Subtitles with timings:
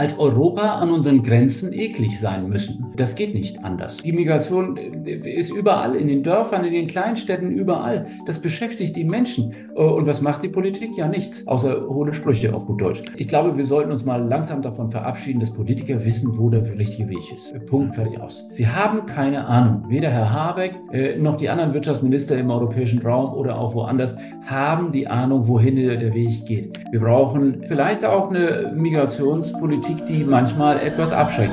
[0.00, 2.86] als Europa an unseren Grenzen eklig sein müssen.
[2.96, 3.98] Das geht nicht anders.
[3.98, 8.06] Die Migration ist überall, in den Dörfern, in den Kleinstädten, überall.
[8.24, 9.54] Das beschäftigt die Menschen.
[9.74, 10.96] Und was macht die Politik?
[10.96, 13.02] Ja, nichts, außer hohle Sprüche auf gut Deutsch.
[13.16, 17.10] Ich glaube, wir sollten uns mal langsam davon verabschieden, dass Politiker wissen, wo der richtige
[17.10, 17.54] Weg ist.
[17.66, 18.46] Punkt, fertig aus.
[18.52, 19.84] Sie haben keine Ahnung.
[19.90, 24.92] Weder Herr Habeck äh, noch die anderen Wirtschaftsminister im europäischen Raum oder auch woanders haben
[24.92, 26.80] die Ahnung, wohin der Weg geht.
[26.90, 31.52] Wir brauchen vielleicht auch eine Migrationspolitik, Politik, die manchmal etwas abschreckt.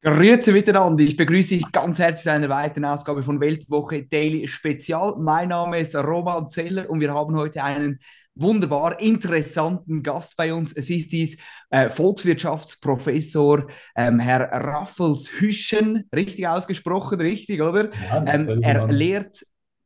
[0.00, 1.04] Grüezi miteinander.
[1.04, 5.14] Ich begrüße dich ganz herzlich zu einer weiteren Ausgabe von Weltwoche Daily Spezial.
[5.18, 7.98] Mein Name ist Roman Zeller und wir haben heute einen
[8.34, 10.72] wunderbar interessanten Gast bei uns.
[10.72, 11.36] Es ist dies
[11.70, 17.90] äh, Volkswirtschaftsprofessor ähm, Herr Raffels Hüschen, richtig ausgesprochen, richtig, oder?
[18.08, 19.42] Ja, ähm, er lehrt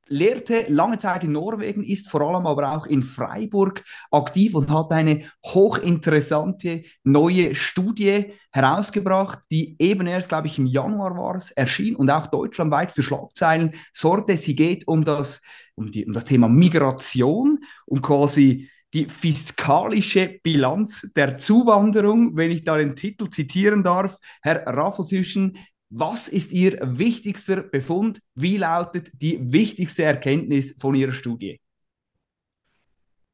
[0.09, 4.91] lehrte lange Zeit in Norwegen, ist vor allem aber auch in Freiburg aktiv und hat
[4.93, 11.97] eine hochinteressante neue Studie herausgebracht, die eben erst, glaube ich, im Januar war es, erschien
[11.97, 14.37] und auch deutschlandweit für Schlagzeilen sorgte.
[14.37, 15.41] Sie geht um das,
[15.75, 22.65] um, die, um das Thema Migration, um quasi die fiskalische Bilanz der Zuwanderung, wenn ich
[22.65, 24.19] da den Titel zitieren darf.
[24.43, 25.57] Herr Raffelsüschen,
[25.95, 28.21] was ist Ihr wichtigster Befund?
[28.35, 31.61] Wie lautet die wichtigste Erkenntnis von Ihrer Studie?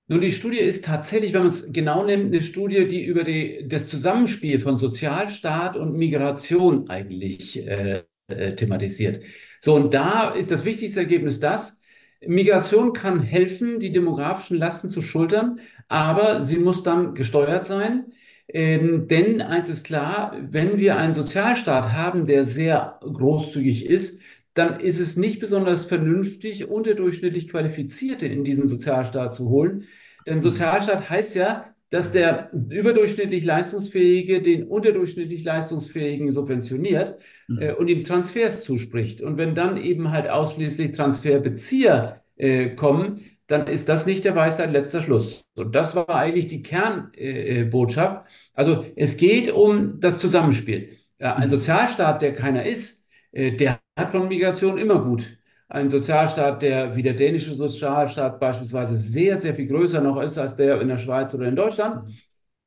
[0.08, 3.66] Nun, die Studie ist tatsächlich, wenn man es genau nimmt, eine Studie, die über die,
[3.68, 9.22] das Zusammenspiel von Sozialstaat und Migration eigentlich äh, äh, thematisiert.
[9.60, 11.78] So, und da ist das wichtigste Ergebnis das,
[12.26, 18.06] Migration kann helfen, die demografischen Lasten zu schultern, aber sie muss dann gesteuert sein.
[18.48, 24.22] Ähm, denn eins ist klar, wenn wir einen Sozialstaat haben, der sehr großzügig ist,
[24.54, 29.84] dann ist es nicht besonders vernünftig, unterdurchschnittlich Qualifizierte in diesen Sozialstaat zu holen.
[30.26, 30.40] Denn.
[30.40, 37.62] Sozialstaat heißt ja, dass der überdurchschnittlich Leistungsfähige den unterdurchschnittlich Leistungsfähigen subventioniert mhm.
[37.62, 39.22] äh, und ihm Transfers zuspricht.
[39.22, 44.70] Und wenn dann eben halt ausschließlich Transferbezieher äh, kommen, dann ist das nicht der Weisheit
[44.70, 45.44] letzter Schluss.
[45.56, 48.26] Und das war eigentlich die Kernbotschaft.
[48.26, 50.96] Äh, also es geht um das Zusammenspiel.
[51.18, 51.50] ein mhm.
[51.50, 55.38] Sozialstaat, der keiner ist, äh, der hat von Migration immer gut.
[55.68, 60.56] Ein Sozialstaat, der wie der dänische Sozialstaat beispielsweise sehr, sehr viel größer noch ist als
[60.56, 62.10] der in der Schweiz oder in Deutschland,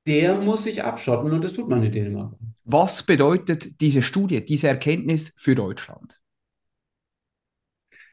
[0.07, 2.33] der muss sich abschotten und das tut man in Dänemark.
[2.63, 6.19] Was bedeutet diese Studie, diese Erkenntnis für Deutschland?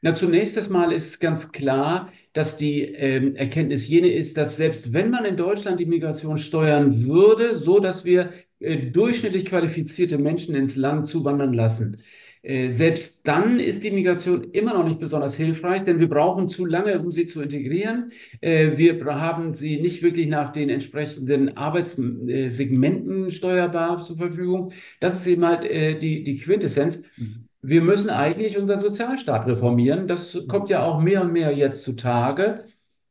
[0.02, 5.10] Na, zunächst einmal ist ganz klar, dass die ähm, Erkenntnis jene ist, dass selbst wenn
[5.10, 10.76] man in Deutschland die Migration steuern würde, so dass wir äh, durchschnittlich qualifizierte Menschen ins
[10.76, 11.98] Land zuwandern lassen,
[12.42, 16.64] äh, selbst dann ist die Migration immer noch nicht besonders hilfreich, denn wir brauchen zu
[16.64, 18.12] lange, um sie zu integrieren.
[18.40, 24.72] Äh, wir haben sie nicht wirklich nach den entsprechenden Arbeitssegmenten steuerbar zur Verfügung.
[25.00, 27.02] Das ist eben halt äh, die, die Quintessenz.
[27.16, 30.06] Mhm wir müssen eigentlich unseren Sozialstaat reformieren.
[30.08, 32.64] Das kommt ja auch mehr und mehr jetzt zutage.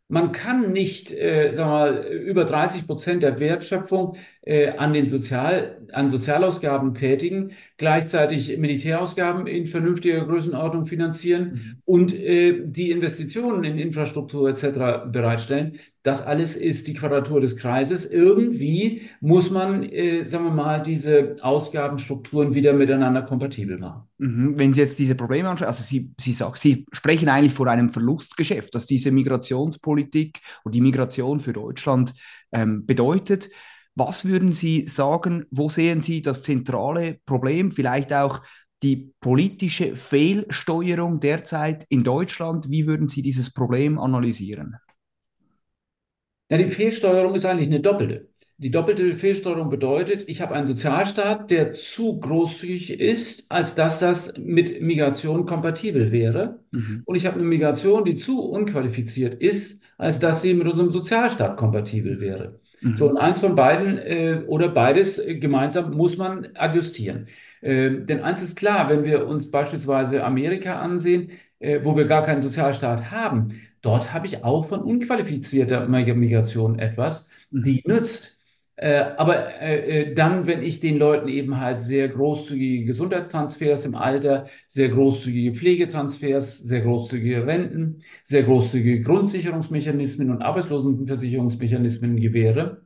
[0.07, 4.15] Man kann nicht, äh, sagen wir mal, über 30 Prozent der Wertschöpfung
[4.77, 11.81] an den Sozial, an Sozialausgaben tätigen, gleichzeitig Militärausgaben in vernünftiger Größenordnung finanzieren mhm.
[11.85, 15.09] und äh, die Investitionen in Infrastruktur etc.
[15.11, 15.79] bereitstellen.
[16.03, 18.05] Das alles ist die Quadratur des Kreises.
[18.05, 24.03] Irgendwie muss man, äh, sagen wir mal, diese Ausgabenstrukturen wieder miteinander kompatibel machen.
[24.17, 24.57] Mhm.
[24.57, 27.89] Wenn Sie jetzt diese Probleme anschauen, also Sie, Sie, sagen, Sie sprechen eigentlich von einem
[27.89, 32.13] Verlustgeschäft, dass diese Migrationspolitik und die Migration für Deutschland
[32.53, 33.49] ähm, bedeutet.
[33.99, 38.43] Was würden Sie sagen, wo sehen Sie das zentrale Problem, vielleicht auch
[38.83, 42.69] die politische Fehlsteuerung derzeit in Deutschland?
[42.69, 44.75] Wie würden Sie dieses Problem analysieren?
[46.47, 48.29] Ja, die Fehlsteuerung ist eigentlich eine doppelte.
[48.59, 54.37] Die doppelte Fehlsteuerung bedeutet, ich habe einen Sozialstaat, der zu großzügig ist, als dass das
[54.37, 56.59] mit Migration kompatibel wäre.
[56.69, 57.01] Mhm.
[57.03, 61.57] Und ich habe eine Migration, die zu unqualifiziert ist, als dass sie mit unserem Sozialstaat
[61.57, 62.59] kompatibel wäre.
[62.81, 62.97] Mhm.
[62.97, 67.27] So, und eins von beiden äh, oder beides äh, gemeinsam muss man adjustieren.
[67.61, 72.23] Äh, denn eins ist klar, wenn wir uns beispielsweise Amerika ansehen, äh, wo wir gar
[72.23, 78.36] keinen Sozialstaat haben, dort habe ich auch von unqualifizierter Migration etwas, die nützt.
[78.79, 84.45] Äh, aber äh, dann, wenn ich den Leuten eben halt sehr großzügige Gesundheitstransfers im Alter,
[84.67, 92.83] sehr großzügige Pflegetransfers, sehr großzügige Renten, sehr großzügige Grundsicherungsmechanismen und Arbeitslosenversicherungsmechanismen gewähre,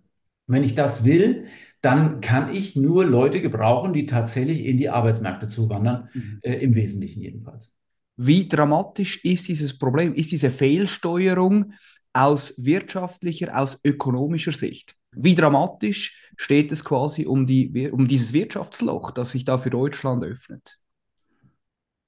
[0.47, 1.43] wenn ich das will,
[1.81, 6.39] dann kann ich nur Leute gebrauchen, die tatsächlich in die Arbeitsmärkte zuwandern, mhm.
[6.41, 7.73] äh, im Wesentlichen jedenfalls.
[8.15, 11.73] Wie dramatisch ist dieses Problem, ist diese Fehlsteuerung
[12.13, 14.95] aus wirtschaftlicher, aus ökonomischer Sicht?
[15.13, 20.23] Wie dramatisch steht es quasi um, die, um dieses Wirtschaftsloch, das sich da für Deutschland
[20.23, 20.77] öffnet?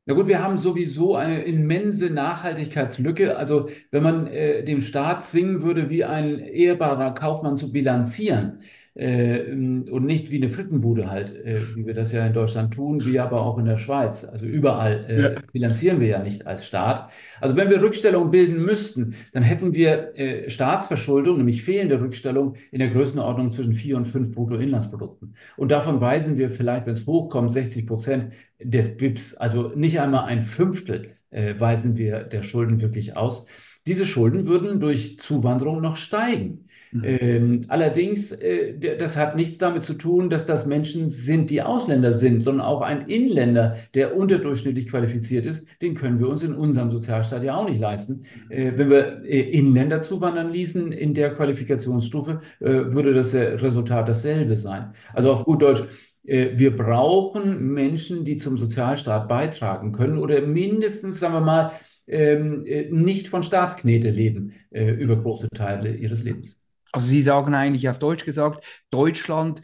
[0.05, 3.38] Na gut, wir haben sowieso eine immense Nachhaltigkeitslücke.
[3.38, 8.61] Also wenn man äh, dem Staat zwingen würde, wie ein ehrbarer Kaufmann zu bilanzieren,
[8.95, 13.03] äh, und nicht wie eine Frittenbude halt, äh, wie wir das ja in Deutschland tun,
[13.05, 14.23] wie aber auch in der Schweiz.
[14.23, 15.41] Also überall äh, ja.
[15.51, 17.09] bilanzieren wir ja nicht als Staat.
[17.41, 22.79] Also wenn wir Rückstellung bilden müssten, dann hätten wir äh, Staatsverschuldung, nämlich fehlende Rückstellung in
[22.79, 25.35] der Größenordnung zwischen 4 und 5 Bruttoinlandsprodukten.
[25.57, 30.25] Und davon weisen wir vielleicht, wenn es hochkommt, 60 Prozent des BIPs, also nicht einmal
[30.25, 33.45] ein Fünftel äh, weisen wir der Schulden wirklich aus.
[33.85, 36.62] Diese Schulden würden durch Zuwanderung noch steigen.
[36.93, 37.03] Mhm.
[37.03, 42.13] Ähm, allerdings, äh, das hat nichts damit zu tun, dass das Menschen sind, die Ausländer
[42.13, 46.91] sind, sondern auch ein Inländer, der unterdurchschnittlich qualifiziert ist, den können wir uns in unserem
[46.91, 48.25] Sozialstaat ja auch nicht leisten.
[48.49, 54.55] Äh, wenn wir äh, Inländer zuwandern ließen in der Qualifikationsstufe, äh, würde das Resultat dasselbe
[54.55, 54.93] sein.
[55.13, 55.83] Also auf gut Deutsch,
[56.25, 61.71] äh, wir brauchen Menschen, die zum Sozialstaat beitragen können oder mindestens, sagen wir mal,
[62.05, 66.62] ähm, äh, nicht von Staatsknete leben über große Teile ihres Lebens.
[66.93, 69.61] Also Sie sagen eigentlich auf Deutsch gesagt, Deutschland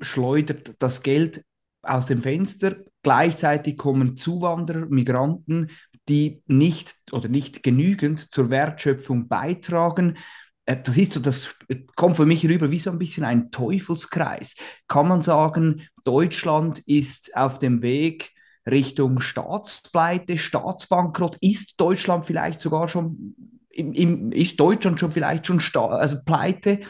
[0.00, 1.44] schleudert das Geld
[1.82, 2.76] aus dem Fenster.
[3.02, 5.70] Gleichzeitig kommen Zuwanderer, Migranten,
[6.08, 10.18] die nicht oder nicht genügend zur Wertschöpfung beitragen.
[10.64, 11.54] Äh, das ist so, das
[11.94, 14.56] kommt für mich rüber wie so ein bisschen ein Teufelskreis.
[14.88, 18.32] Kann man sagen, Deutschland ist auf dem Weg
[18.68, 21.36] Richtung Staatspleite, Staatsbankrott?
[21.40, 23.36] Ist Deutschland vielleicht sogar schon
[23.76, 26.80] im, ist Deutschland schon vielleicht schon also pleite?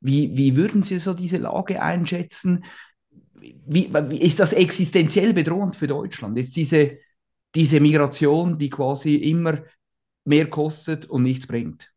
[0.00, 2.64] Wie, wie würden Sie so diese Lage einschätzen?
[3.34, 6.38] Wie, wie, ist das existenziell bedrohend für Deutschland?
[6.38, 6.98] Ist diese,
[7.54, 9.62] diese Migration, die quasi immer
[10.24, 11.92] mehr kostet und nichts bringt?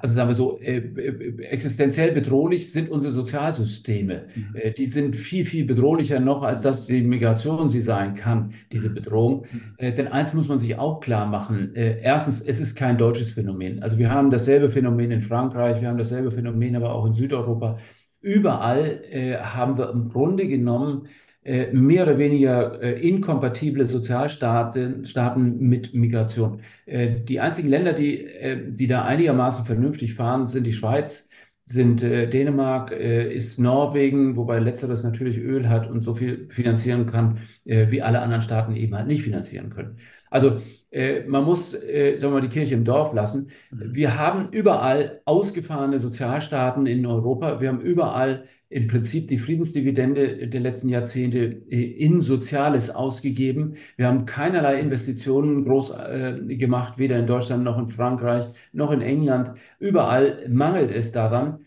[0.00, 4.26] Also sagen wir so, äh, äh, existenziell bedrohlich sind unsere Sozialsysteme.
[4.34, 4.56] Mhm.
[4.56, 8.90] Äh, die sind viel, viel bedrohlicher noch, als dass die Migration sie sein kann, diese
[8.90, 8.94] mhm.
[8.94, 9.46] Bedrohung.
[9.50, 9.60] Mhm.
[9.78, 11.74] Äh, denn eins muss man sich auch klar machen.
[11.74, 13.82] Äh, erstens, es ist kein deutsches Phänomen.
[13.82, 17.78] Also wir haben dasselbe Phänomen in Frankreich, wir haben dasselbe Phänomen aber auch in Südeuropa.
[18.20, 21.08] Überall äh, haben wir im Grunde genommen
[21.44, 26.60] mehr oder weniger äh, inkompatible Sozialstaaten Staaten mit Migration.
[26.86, 28.26] Äh, die einzigen Länder, die,
[28.70, 31.28] die da einigermaßen vernünftig fahren, sind die Schweiz,
[31.66, 38.02] sind Dänemark, ist Norwegen, wobei letzteres natürlich Öl hat und so viel finanzieren kann, wie
[38.02, 39.96] alle anderen Staaten eben halt nicht finanzieren können.
[40.34, 43.50] Also äh, man muss, äh, sagen wir mal, die Kirche im Dorf lassen.
[43.70, 43.94] Mhm.
[43.94, 47.60] Wir haben überall ausgefahrene Sozialstaaten in Europa.
[47.60, 48.44] Wir haben überall
[48.74, 53.76] im Prinzip die Friedensdividende der letzten Jahrzehnte äh, in Soziales ausgegeben.
[53.96, 59.00] Wir haben keinerlei Investitionen groß äh, gemacht, weder in Deutschland noch in Frankreich noch in
[59.00, 59.52] England.
[59.78, 61.60] Überall mangelt es daran.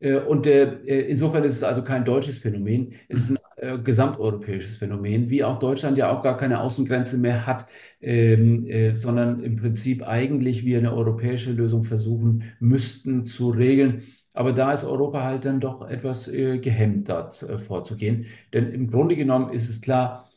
[0.00, 0.72] Äh, und äh,
[1.02, 5.58] insofern ist es also kein deutsches Phänomen, es ist ein äh, gesamteuropäisches Phänomen, wie auch
[5.58, 7.66] Deutschland ja auch gar keine Außengrenze mehr hat,
[8.00, 14.02] ähm, äh, sondern im Prinzip eigentlich wir eine europäische Lösung versuchen müssten zu regeln.
[14.34, 18.26] Aber da ist Europa halt dann doch etwas äh, gehemmt, dort äh, vorzugehen.
[18.52, 20.28] Denn im Grunde genommen ist es klar,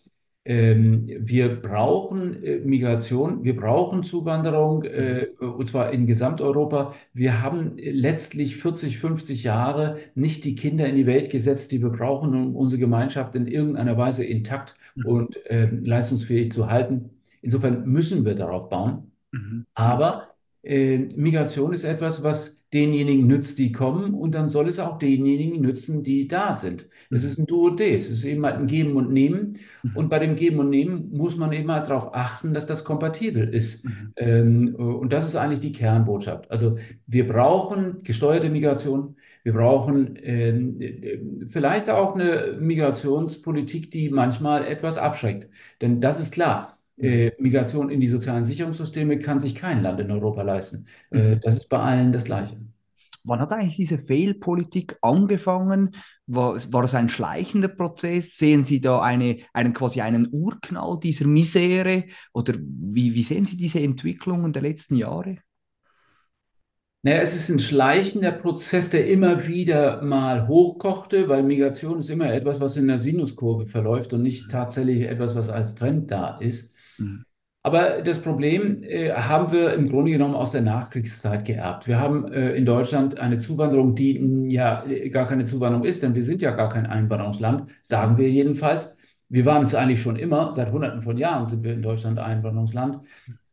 [0.46, 6.94] ähm, wir brauchen äh, Migration, wir brauchen Zuwanderung, äh, und zwar in Gesamteuropa.
[7.14, 11.90] Wir haben letztlich 40, 50 Jahre nicht die Kinder in die Welt gesetzt, die wir
[11.90, 15.06] brauchen, um unsere Gemeinschaft in irgendeiner Weise intakt mhm.
[15.06, 17.10] und äh, leistungsfähig zu halten.
[17.42, 19.12] Insofern müssen wir darauf bauen.
[19.32, 19.66] Mhm.
[19.74, 20.30] Aber
[20.64, 25.62] äh, Migration ist etwas, was denjenigen nützt, die kommen, und dann soll es auch denjenigen
[25.62, 26.88] nützen, die da sind.
[27.10, 27.30] Es mhm.
[27.30, 29.60] ist ein Duodez, es ist eben halt ein Geben und Nehmen.
[29.84, 29.96] Mhm.
[29.96, 33.48] Und bei dem Geben und Nehmen muss man eben halt darauf achten, dass das kompatibel
[33.48, 33.86] ist.
[33.86, 34.14] Mhm.
[34.18, 36.52] Ähm, und das ist eigentlich die Kernbotschaft.
[36.52, 39.16] Also wir brauchen gesteuerte Migration.
[39.44, 45.50] Wir brauchen äh, vielleicht auch eine Migrationspolitik, die manchmal etwas abschreckt.
[45.82, 46.77] Denn das ist klar.
[46.98, 50.88] Äh, Migration in die sozialen Sicherungssysteme kann sich kein Land in Europa leisten.
[51.12, 51.40] Äh, mhm.
[51.42, 52.58] das ist bei allen das Gleiche.
[53.24, 55.92] Wann hat eigentlich diese Fehlpolitik angefangen?
[56.28, 58.38] War, war es ein schleichender Prozess?
[58.38, 62.06] Sehen Sie da eine, einen, quasi einen Urknall dieser Misere?
[62.34, 65.40] Oder wie, wie sehen Sie diese Entwicklungen der letzten Jahre?
[67.04, 72.34] Naja, es ist ein schleichender Prozess, der immer wieder mal hochkochte, weil Migration ist immer
[72.34, 76.74] etwas, was in der Sinuskurve verläuft und nicht tatsächlich etwas, was als Trend da ist.
[76.98, 77.24] Mhm.
[77.64, 81.86] Aber das Problem äh, haben wir im Grunde genommen aus der Nachkriegszeit geerbt.
[81.86, 86.24] Wir haben äh, in Deutschland eine Zuwanderung, die ja gar keine Zuwanderung ist, denn wir
[86.24, 88.96] sind ja gar kein Einwanderungsland, sagen wir jedenfalls.
[89.28, 93.00] Wir waren es eigentlich schon immer, seit Hunderten von Jahren sind wir in Deutschland Einwanderungsland.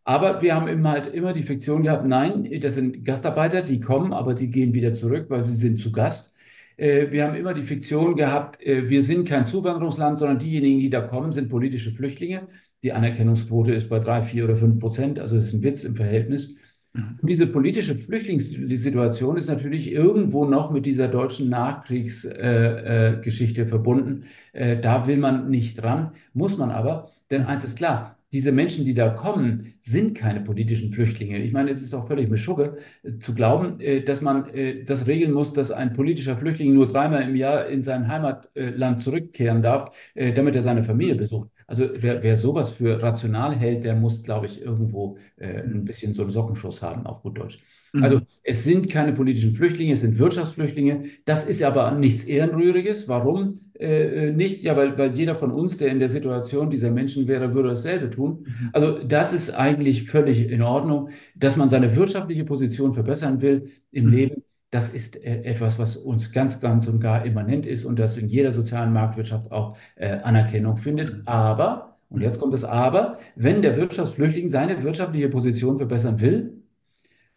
[0.04, 4.12] Aber wir haben eben halt immer die Fiktion gehabt, nein, das sind Gastarbeiter, die kommen,
[4.12, 6.34] aber die gehen wieder zurück, weil sie sind zu Gast.
[6.76, 10.90] Äh, wir haben immer die Fiktion gehabt, äh, wir sind kein Zuwanderungsland, sondern diejenigen, die
[10.90, 12.48] da kommen, sind politische Flüchtlinge.
[12.84, 15.96] Die Anerkennungsquote ist bei drei, vier oder fünf Prozent, also das ist ein Witz im
[15.96, 16.54] Verhältnis.
[16.92, 17.18] Mhm.
[17.20, 24.24] Und diese politische Flüchtlingssituation ist natürlich irgendwo noch mit dieser deutschen Nachkriegsgeschichte äh, äh, verbunden.
[24.52, 27.10] Äh, da will man nicht dran, muss man aber.
[27.30, 31.38] Denn eins ist klar, diese Menschen, die da kommen, sind keine politischen Flüchtlinge.
[31.38, 35.06] Ich meine, es ist auch völlig Mischugge äh, zu glauben, äh, dass man äh, das
[35.06, 39.94] regeln muss, dass ein politischer Flüchtling nur dreimal im Jahr in sein Heimatland zurückkehren darf,
[40.14, 41.50] damit er seine Familie besucht.
[41.74, 46.22] Also wer, wer sowas für rational hält, der muss, glaube ich, irgendwo ein bisschen so
[46.22, 47.58] einen Sockenschuss haben, auf gut Deutsch.
[48.02, 48.26] Also mhm.
[48.42, 51.04] es sind keine politischen Flüchtlinge, es sind Wirtschaftsflüchtlinge.
[51.24, 53.08] Das ist aber nichts Ehrenrühriges.
[53.08, 54.62] Warum äh, nicht?
[54.62, 58.10] Ja, weil, weil jeder von uns, der in der Situation dieser Menschen wäre, würde dasselbe
[58.10, 58.46] tun.
[58.46, 58.70] Mhm.
[58.72, 64.06] Also das ist eigentlich völlig in Ordnung, dass man seine wirtschaftliche Position verbessern will im
[64.06, 64.12] mhm.
[64.12, 64.42] Leben.
[64.74, 68.28] Das ist äh, etwas, was uns ganz, ganz und gar immanent ist und das in
[68.28, 71.22] jeder sozialen Marktwirtschaft auch äh, Anerkennung findet.
[71.26, 76.60] Aber, und jetzt kommt das Aber, wenn der Wirtschaftsflüchtling seine wirtschaftliche Position verbessern will,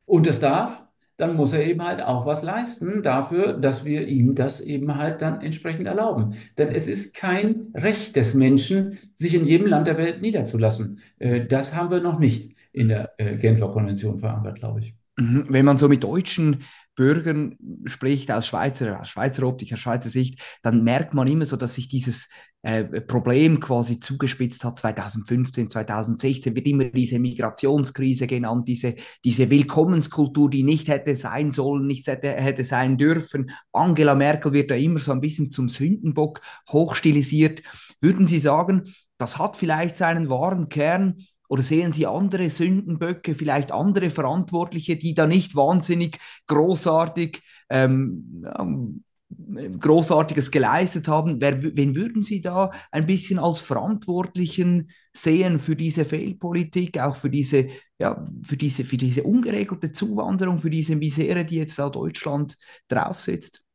[0.08, 0.82] und es darf,
[1.17, 5.22] dann muss er eben halt auch was leisten dafür, dass wir ihm das eben halt
[5.22, 6.38] dann entsprechend erlauben.
[6.58, 11.01] Denn es ist kein Recht des Menschen, sich in jedem Land der Welt niederzulassen.
[11.20, 14.96] Äh, das haben wir noch nicht in der Genfer Konvention verankert, glaube ich.
[15.17, 15.46] Mhm.
[15.50, 16.63] Wenn man so mit Deutschen
[16.98, 21.56] Bürgern spricht, aus Schweizer, aus Schweizer Optik, aus Schweizer Sicht, dann merkt man immer so,
[21.56, 22.30] dass sich dieses
[22.63, 30.50] äh, Problem quasi zugespitzt hat 2015, 2016, wird immer diese Migrationskrise genannt, diese, diese Willkommenskultur,
[30.50, 33.51] die nicht hätte sein sollen, nicht hätte, hätte sein dürfen.
[33.72, 37.62] Angela Merkel wird da immer so ein bisschen zum Sündenbock hochstilisiert.
[38.01, 43.72] Würden Sie sagen, das hat vielleicht seinen wahren Kern, oder sehen Sie andere Sündenböcke, vielleicht
[43.72, 51.42] andere Verantwortliche, die da nicht wahnsinnig großartig, ähm, Großartiges geleistet haben?
[51.42, 57.30] Wer, wen würden Sie da ein bisschen als Verantwortlichen sehen für diese Fehlpolitik, auch für
[57.30, 57.68] diese,
[58.00, 63.66] ja, für diese, für diese ungeregelte Zuwanderung, für diese Misere, die jetzt da Deutschland draufsetzt?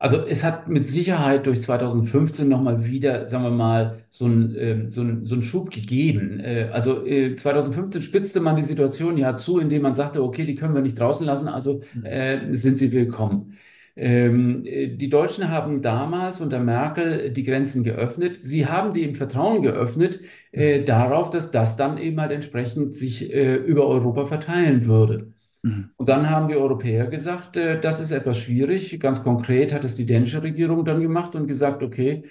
[0.00, 4.90] Also es hat mit Sicherheit durch 2015 nochmal wieder, sagen wir mal, so einen äh,
[4.90, 6.40] so ein, so ein Schub gegeben.
[6.40, 10.54] Äh, also äh, 2015 spitzte man die Situation ja zu, indem man sagte, okay, die
[10.54, 12.06] können wir nicht draußen lassen, also mhm.
[12.06, 13.58] äh, sind sie willkommen.
[13.94, 18.36] Ähm, die Deutschen haben damals unter Merkel die Grenzen geöffnet.
[18.36, 20.20] Sie haben die im Vertrauen geöffnet
[20.52, 20.86] äh, mhm.
[20.86, 25.34] darauf, dass das dann eben halt entsprechend sich äh, über Europa verteilen würde.
[25.62, 25.90] Mhm.
[25.96, 28.98] Und dann haben die Europäer gesagt, äh, das ist etwas schwierig.
[29.00, 32.24] Ganz konkret hat es die dänische Regierung dann gemacht und gesagt, okay,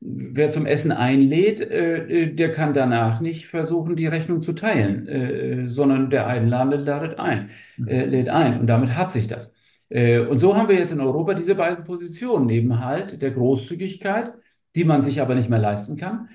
[0.00, 5.08] wer zum Essen einlädt, äh, äh der kann danach nicht versuchen, die Rechnung zu teilen,
[5.08, 7.88] äh, sondern der Einladende ladet ein, mhm.
[7.88, 8.60] äh, lädt ein.
[8.60, 9.50] Und damit hat sich das.
[9.88, 14.32] Äh, und so haben wir jetzt in Europa diese beiden Positionen, neben halt der Großzügigkeit,
[14.74, 16.28] die man sich aber nicht mehr leisten kann,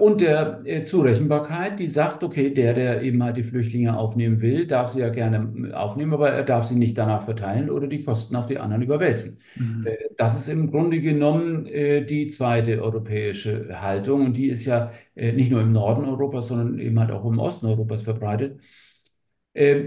[0.00, 4.66] und der äh, Zurechenbarkeit, die sagt, okay, der, der eben halt die Flüchtlinge aufnehmen will,
[4.66, 8.34] darf sie ja gerne aufnehmen, aber er darf sie nicht danach verteilen oder die Kosten
[8.34, 9.38] auf die anderen überwälzen.
[9.54, 9.86] Mhm.
[9.86, 15.50] Äh, das ist im Grunde genommen die zweite europäische Haltung und die ist ja nicht
[15.50, 18.60] nur im Norden Europas, sondern eben halt auch im Osten Europas verbreitet.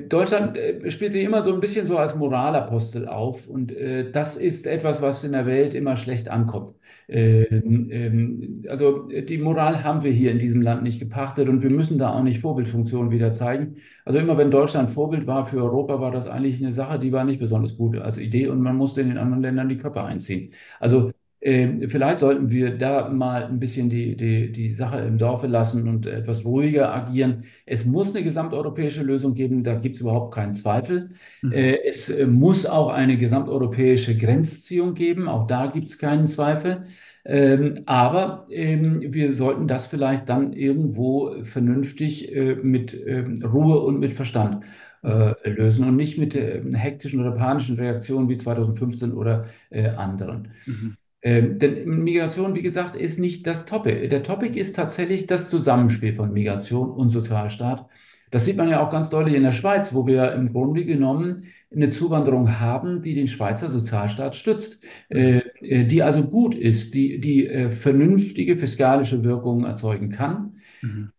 [0.07, 0.57] Deutschland
[0.87, 3.73] spielt sich immer so ein bisschen so als Moralapostel auf und
[4.11, 6.73] das ist etwas, was in der Welt immer schlecht ankommt.
[7.09, 11.69] Ähm, ähm, also die Moral haben wir hier in diesem Land nicht gepachtet und wir
[11.69, 13.77] müssen da auch nicht Vorbildfunktion wieder zeigen.
[14.03, 17.23] Also immer wenn Deutschland Vorbild war für Europa, war das eigentlich eine Sache, die war
[17.23, 20.53] nicht besonders gut als Idee und man musste in den anderen Ländern die Köpfe einziehen.
[20.79, 25.47] Also äh, vielleicht sollten wir da mal ein bisschen die, die, die Sache im Dorfe
[25.47, 27.43] lassen und etwas ruhiger agieren.
[27.65, 31.09] Es muss eine gesamteuropäische Lösung geben, da gibt es überhaupt keinen Zweifel.
[31.41, 31.51] Mhm.
[31.51, 36.85] Äh, es äh, muss auch eine gesamteuropäische Grenzziehung geben, auch da gibt es keinen Zweifel.
[37.23, 43.99] Ähm, aber ähm, wir sollten das vielleicht dann irgendwo vernünftig äh, mit ähm, Ruhe und
[43.99, 44.63] mit Verstand
[45.03, 50.49] äh, lösen und nicht mit äh, hektischen oder panischen Reaktionen wie 2015 oder äh, anderen.
[50.65, 50.97] Mhm.
[51.21, 54.07] Ähm, denn Migration, wie gesagt, ist nicht das Topic.
[54.07, 57.87] Der Topic ist tatsächlich das Zusammenspiel von Migration und Sozialstaat.
[58.29, 61.45] Das sieht man ja auch ganz deutlich in der Schweiz, wo wir im Grunde genommen
[61.73, 67.19] eine Zuwanderung haben, die den Schweizer Sozialstaat stützt, äh, äh, die also gut ist, die,
[67.19, 70.57] die äh, vernünftige fiskalische Wirkungen erzeugen kann.
[70.81, 71.11] Mhm.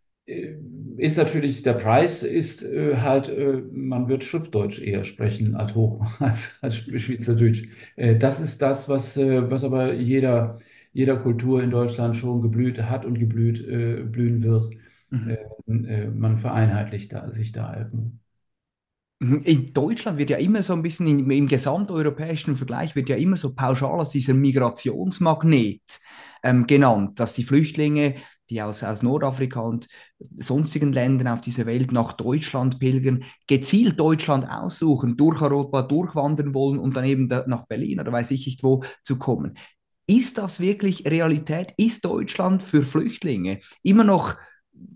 [0.99, 5.75] Äh, ist natürlich, der Preis ist äh, halt, äh, man wird Schriftdeutsch eher sprechen als
[5.75, 7.65] hoch, als, als Schweizerdeutsch.
[7.97, 10.59] das ist das, was, was aber jeder,
[10.93, 13.67] jeder Kultur in Deutschland schon geblüht hat und geblüht
[14.13, 14.75] blühen wird.
[15.11, 16.19] Mhm.
[16.19, 18.13] man vereinheitlicht da, sich da irgendwie.
[19.21, 19.43] Mhm.
[19.43, 23.37] In Deutschland wird ja immer so ein bisschen im, im gesamteuropäischen Vergleich wird ja immer
[23.37, 25.83] so pauschal als dieser Migrationsmagnet
[26.43, 28.15] ähm, genannt, dass die Flüchtlinge,
[28.51, 29.89] die aus, aus Nordafrika und
[30.37, 36.79] sonstigen Ländern auf dieser Welt nach Deutschland pilgern, gezielt Deutschland aussuchen, durch Europa durchwandern wollen
[36.79, 39.59] und dann eben da, nach Berlin oder weiß ich nicht wo zu kommen.
[40.07, 41.75] Ist das wirklich Realität?
[41.77, 44.37] Ist Deutschland für Flüchtlinge immer noch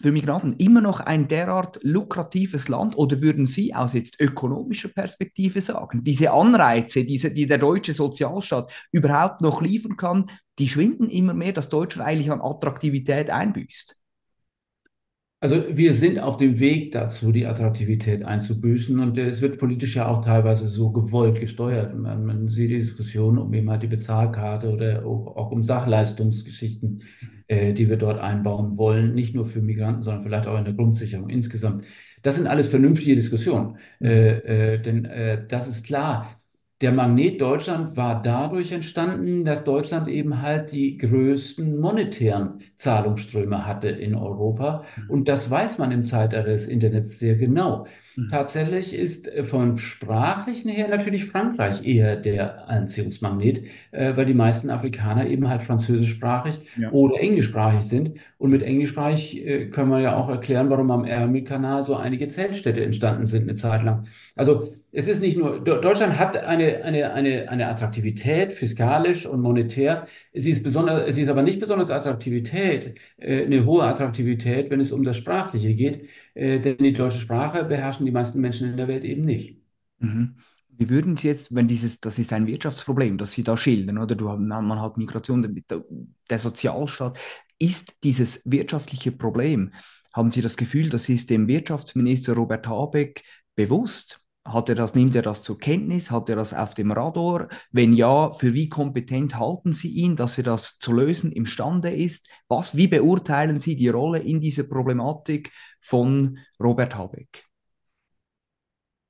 [0.01, 5.61] für Migranten immer noch ein derart lukratives Land oder würden Sie aus jetzt ökonomischer Perspektive
[5.61, 11.35] sagen, diese Anreize, diese, die der deutsche Sozialstaat überhaupt noch liefern kann, die schwinden immer
[11.35, 13.97] mehr, dass Deutschland eigentlich an Attraktivität einbüßt?
[15.43, 20.07] Also wir sind auf dem Weg dazu, die Attraktivität einzubüßen und es wird politisch ja
[20.07, 21.99] auch teilweise so gewollt gesteuert.
[21.99, 27.01] Man, man sieht die Diskussion um eben halt die Bezahlkarte oder auch, auch um Sachleistungsgeschichten
[27.01, 27.27] äh,
[27.75, 31.29] die wir dort einbauen wollen, nicht nur für Migranten, sondern vielleicht auch in der Grundsicherung
[31.29, 31.85] insgesamt.
[32.23, 36.39] Das sind alles vernünftige Diskussionen, äh, äh, denn äh, das ist klar.
[36.81, 43.89] Der Magnet Deutschland war dadurch entstanden, dass Deutschland eben halt die größten monetären Zahlungsströme hatte
[43.89, 44.85] in Europa.
[44.97, 45.11] Mhm.
[45.11, 47.87] Und das weiß man im Zeitalter des Internets sehr genau.
[48.17, 48.29] Mhm.
[48.29, 54.71] Tatsächlich ist äh, vom Sprachlichen her natürlich Frankreich eher der Anziehungsmagnet, äh, weil die meisten
[54.71, 56.91] Afrikaner eben halt französischsprachig ja.
[56.91, 58.19] oder englischsprachig sind.
[58.39, 62.85] Und mit englischsprachig äh, können wir ja auch erklären, warum am Ärmelkanal so einige Zeltstädte
[62.85, 64.07] entstanden sind eine Zeit lang.
[64.37, 70.07] Also es ist nicht nur, Deutschland hat eine, eine, eine, eine Attraktivität, fiskalisch und monetär.
[70.35, 74.93] Sie ist, besonders, sie ist aber nicht besonders Attraktivität, äh, eine hohe Attraktivität, wenn es
[74.93, 78.89] um das Sprachliche geht, äh, denn die deutsche Sprache beherrschen die meisten Menschen in der
[78.89, 79.61] Welt eben nicht.
[79.99, 80.37] Mhm.
[80.69, 84.15] Wie würden Sie jetzt, wenn dieses, das ist ein Wirtschaftsproblem, das Sie da schildern, oder
[84.15, 85.85] du, man hat Migration, der,
[86.31, 87.19] der Sozialstaat,
[87.59, 89.73] ist dieses wirtschaftliche Problem,
[90.13, 93.23] haben Sie das Gefühl, das ist dem Wirtschaftsminister Robert Habeck
[93.55, 94.21] bewusst?
[94.45, 96.11] Hat er das, nimmt er das zur Kenntnis?
[96.11, 97.49] Hat er das auf dem Radar?
[97.71, 102.29] Wenn ja, für wie kompetent halten Sie ihn, dass er das zu lösen imstande ist?
[102.49, 107.45] Was, wie beurteilen Sie die Rolle in dieser Problematik von Robert Habeck?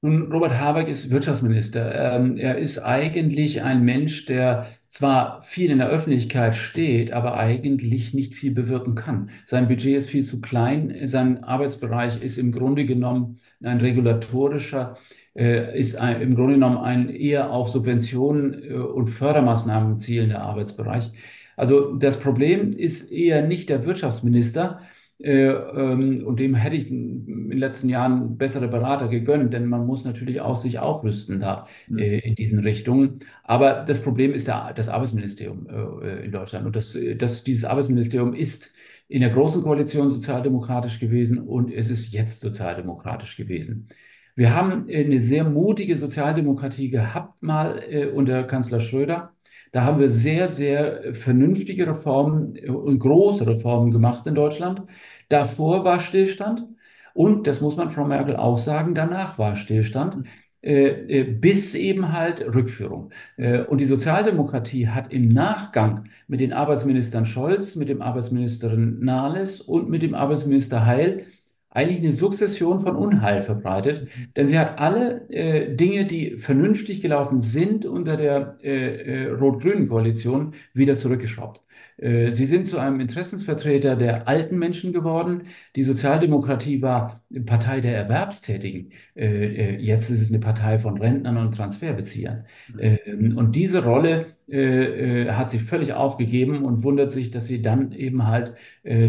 [0.05, 2.17] Nun, Robert Habeck ist Wirtschaftsminister.
[2.17, 8.13] Ähm, er ist eigentlich ein Mensch, der zwar viel in der Öffentlichkeit steht, aber eigentlich
[8.13, 9.31] nicht viel bewirken kann.
[9.47, 10.93] Sein Budget ist viel zu klein.
[11.05, 14.97] Sein Arbeitsbereich ist im Grunde genommen ein regulatorischer,
[15.37, 21.13] äh, ist ein, im Grunde genommen ein eher auf Subventionen äh, und Fördermaßnahmen zielender Arbeitsbereich.
[21.57, 24.81] Also das Problem ist eher nicht der Wirtschaftsminister,
[25.25, 30.41] und dem hätte ich in den letzten Jahren bessere Berater gegönnt, denn man muss natürlich
[30.41, 31.99] auch sich aufrüsten da mhm.
[31.99, 33.21] äh, in diesen Richtungen.
[33.45, 35.69] Aber das Problem ist das Arbeitsministerium
[36.03, 36.67] äh, in Deutschland.
[36.67, 38.73] Und das, das, dieses Arbeitsministerium ist
[39.09, 43.89] in der Großen Koalition sozialdemokratisch gewesen und es ist jetzt sozialdemokratisch gewesen.
[44.35, 49.35] Wir haben eine sehr mutige Sozialdemokratie gehabt, mal äh, unter Kanzler Schröder.
[49.73, 54.83] Da haben wir sehr, sehr vernünftige Reformen und große Reformen gemacht in Deutschland.
[55.29, 56.67] Davor war Stillstand
[57.15, 60.27] und, das muss man Frau Merkel auch sagen, danach war Stillstand.
[60.63, 63.11] Äh, äh, bis eben halt Rückführung.
[63.37, 69.61] Äh, und die Sozialdemokratie hat im Nachgang mit den Arbeitsministern Scholz, mit dem Arbeitsministerin Nahles
[69.61, 71.27] und mit dem Arbeitsminister Heil
[71.73, 77.41] eigentlich eine Sukzession von Unheil verbreitet, denn sie hat alle äh, Dinge, die vernünftig gelaufen
[77.41, 81.62] sind unter der äh, äh, rot-grünen Koalition, wieder zurückgeschraubt.
[81.99, 85.43] Äh, sie sind zu einem Interessensvertreter der alten Menschen geworden.
[85.77, 88.93] Die Sozialdemokratie war Partei der Erwerbstätigen.
[89.15, 92.45] Äh, äh, jetzt ist es eine Partei von Rentnern und Transferbeziehern.
[92.79, 98.27] Ähm, und diese Rolle hat sie völlig aufgegeben und wundert sich, dass sie dann eben
[98.27, 98.53] halt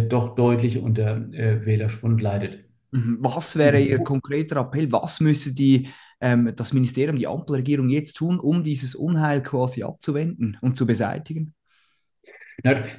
[0.08, 2.63] doch deutlich unter Wählerschwund leidet.
[2.91, 3.17] Mhm.
[3.19, 4.91] Was wäre Ihr konkreter Appell?
[4.93, 5.89] Was müsse die,
[6.22, 11.54] ähm, das Ministerium, die Ampelregierung jetzt tun, um dieses Unheil quasi abzuwenden und zu beseitigen?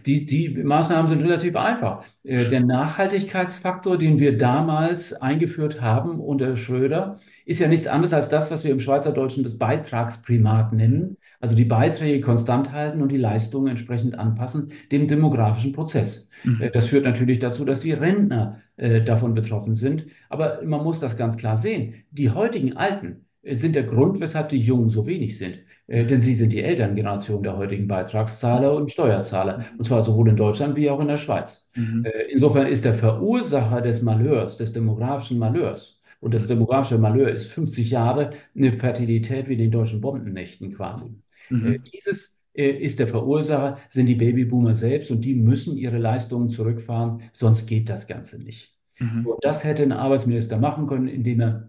[0.05, 2.05] Die, die Maßnahmen sind relativ einfach.
[2.25, 8.29] Äh, der Nachhaltigkeitsfaktor, den wir damals eingeführt haben unter Schröder, ist ja nichts anderes als
[8.29, 11.19] das, was wir im Schweizerdeutschen das Beitragsprimat nennen.
[11.41, 16.29] Also die Beiträge konstant halten und die Leistungen entsprechend anpassen dem demografischen Prozess.
[16.43, 16.61] Mhm.
[16.61, 20.07] Äh, das führt natürlich dazu, dass die Rentner äh, davon betroffen sind.
[20.29, 21.95] Aber man muss das ganz klar sehen.
[22.11, 25.61] Die heutigen Alten sind der Grund, weshalb die Jungen so wenig sind.
[25.87, 29.65] Äh, denn sie sind die Elterngeneration der heutigen Beitragszahler und Steuerzahler.
[29.77, 31.67] Und zwar sowohl in Deutschland wie auch in der Schweiz.
[31.75, 32.05] Mhm.
[32.05, 37.49] Äh, insofern ist der Verursacher des Malheurs, des demografischen Malheurs, und das demografische Malheur ist
[37.49, 41.11] 50 Jahre eine Fertilität wie den deutschen Bombennächten quasi.
[41.51, 41.67] Mhm.
[41.67, 46.49] Äh, dieses äh, ist der Verursacher, sind die Babyboomer selbst und die müssen ihre Leistungen
[46.49, 48.75] zurückfahren, sonst geht das Ganze nicht.
[48.99, 49.27] Mhm.
[49.27, 51.69] Und das hätte ein Arbeitsminister machen können, indem er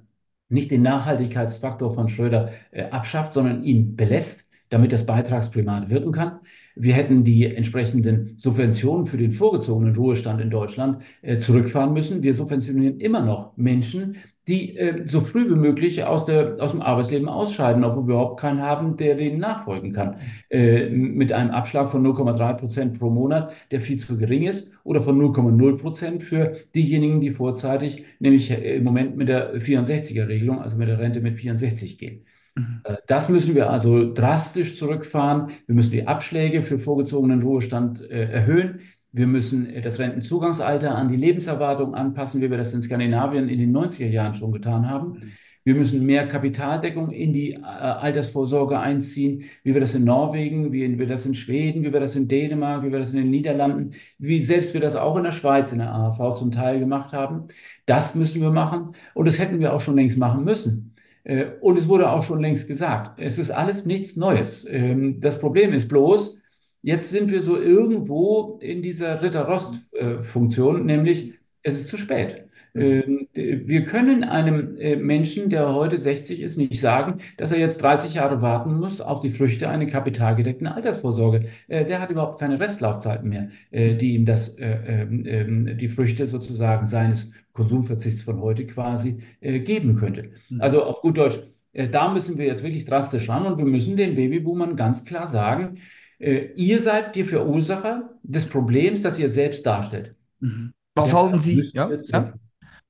[0.50, 6.40] nicht den Nachhaltigkeitsfaktor von Schröder äh, abschafft, sondern ihn belässt, damit das Beitragsprimat wirken kann.
[6.76, 12.24] Wir hätten die entsprechenden Subventionen für den vorgezogenen Ruhestand in Deutschland äh, zurückfahren müssen.
[12.24, 16.82] Wir subventionieren immer noch Menschen, die äh, so früh wie möglich aus, der, aus dem
[16.82, 20.18] Arbeitsleben ausscheiden, obwohl wir überhaupt keinen haben, der denen nachfolgen kann.
[20.50, 25.02] Äh, mit einem Abschlag von 0,3 Prozent pro Monat, der viel zu gering ist, oder
[25.02, 30.78] von 0,0 Prozent für diejenigen, die vorzeitig, nämlich äh, im Moment mit der 64er-Regelung, also
[30.78, 32.26] mit der Rente mit 64 gehen.
[32.56, 32.82] Mhm.
[32.84, 35.52] Äh, das müssen wir also drastisch zurückfahren.
[35.68, 38.80] Wir müssen die Abschläge für vorgezogenen Ruhestand äh, erhöhen.
[39.18, 43.74] Wir müssen das Rentenzugangsalter an die Lebenserwartung anpassen, wie wir das in Skandinavien in den
[43.74, 45.22] 90er Jahren schon getan haben.
[45.64, 51.00] Wir müssen mehr Kapitaldeckung in die äh, Altersvorsorge einziehen, wie wir das in Norwegen, wie
[51.00, 53.94] wir das in Schweden, wie wir das in Dänemark, wie wir das in den Niederlanden,
[54.18, 57.48] wie selbst wir das auch in der Schweiz in der AHV zum Teil gemacht haben.
[57.86, 60.94] Das müssen wir machen und das hätten wir auch schon längst machen müssen.
[61.24, 64.68] Äh, und es wurde auch schon längst gesagt, es ist alles nichts Neues.
[64.70, 66.38] Ähm, das Problem ist bloß,
[66.86, 72.46] Jetzt sind wir so irgendwo in dieser Ritter-Rost-Funktion, nämlich es ist zu spät.
[72.76, 72.82] Mhm.
[72.82, 77.82] Ähm, wir können einem äh, Menschen, der heute 60 ist, nicht sagen, dass er jetzt
[77.82, 81.46] 30 Jahre warten muss auf die Früchte einer kapitalgedeckten Altersvorsorge.
[81.68, 86.28] Äh, der hat überhaupt keine Restlaufzeiten mehr, äh, die ihm das, ähm, ähm, die Früchte
[86.28, 90.30] sozusagen seines Konsumverzichts von heute quasi geben könnte.
[90.50, 90.62] Mhm.
[90.62, 91.40] Also auf gut Deutsch,
[91.74, 95.78] da müssen wir jetzt wirklich drastisch ran und wir müssen den Babyboomern ganz klar sagen,
[96.20, 100.16] äh, ihr seid die Verursacher des Problems, das ihr selbst darstellt.
[100.40, 100.74] Mhm.
[100.96, 101.70] Was das halten Sie?
[101.74, 102.34] Ja, ja.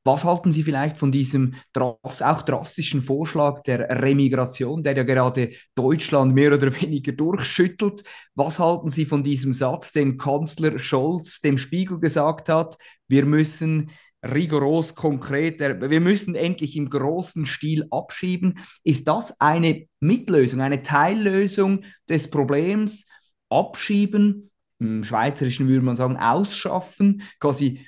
[0.08, 6.36] Was halten Sie vielleicht von diesem auch drastischen Vorschlag der Remigration, der ja gerade Deutschland
[6.36, 8.04] mehr oder weniger durchschüttelt?
[8.36, 12.78] Was halten Sie von diesem Satz, den Kanzler Scholz dem Spiegel gesagt hat?
[13.08, 13.90] Wir müssen
[14.22, 18.60] rigoros konkret, wir müssen endlich im großen Stil abschieben.
[18.84, 23.08] Ist das eine Mitlösung, eine Teillösung des Problems?
[23.50, 27.86] Abschieben, im Schweizerischen würde man sagen ausschaffen, quasi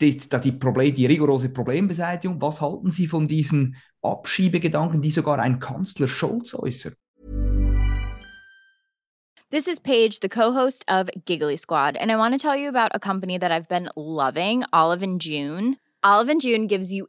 [0.00, 2.40] die, die, Problem, die rigorose Problembeseitigung.
[2.40, 6.96] Was halten Sie von diesen Abschiebegedanken, die sogar ein Kanzler Scholz äußert?
[9.50, 12.94] This is Paige, the co-host of Giggly Squad, and I want to tell you about
[12.94, 15.76] a company that I've been loving, Olive and June.
[16.04, 17.08] Olive and June gives you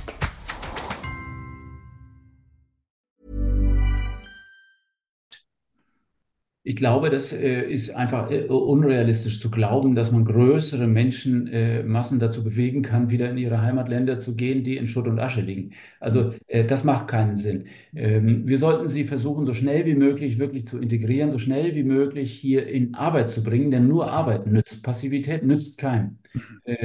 [6.63, 12.19] Ich glaube, das äh, ist einfach äh, unrealistisch zu glauben, dass man größere Menschenmassen äh,
[12.19, 15.71] dazu bewegen kann, wieder in ihre Heimatländer zu gehen, die in Schutt und Asche liegen.
[15.99, 17.65] Also äh, das macht keinen Sinn.
[17.95, 21.83] Ähm, wir sollten sie versuchen, so schnell wie möglich wirklich zu integrieren, so schnell wie
[21.83, 24.83] möglich hier in Arbeit zu bringen, denn nur Arbeit nützt.
[24.83, 26.19] Passivität nützt keinem.
[26.63, 26.75] Äh,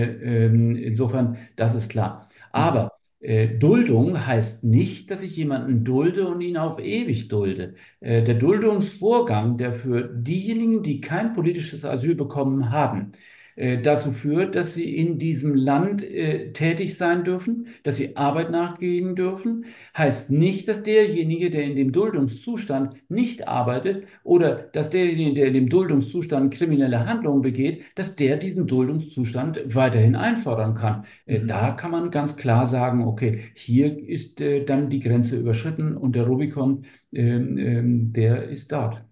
[0.46, 2.28] ähm, insofern, das ist klar.
[2.50, 7.74] Aber äh, Duldung heißt nicht, dass ich jemanden dulde und ihn auf ewig dulde.
[8.00, 14.54] Äh, der Duldungsvorgang, der für diejenigen, die kein politisches Asyl bekommen haben, äh, dazu führt,
[14.54, 19.64] dass sie in diesem Land äh, tätig sein dürfen, dass sie Arbeit nachgehen dürfen,
[19.96, 25.54] heißt nicht, dass derjenige, der in dem Duldungszustand nicht arbeitet oder dass derjenige, der in
[25.54, 31.04] dem Duldungszustand kriminelle Handlungen begeht, dass der diesen Duldungszustand weiterhin einfordern kann.
[31.26, 31.48] Äh, mhm.
[31.48, 36.14] Da kann man ganz klar sagen, okay, hier ist äh, dann die Grenze überschritten und
[36.14, 39.05] der Rubikon, ähm, ähm, der ist dort.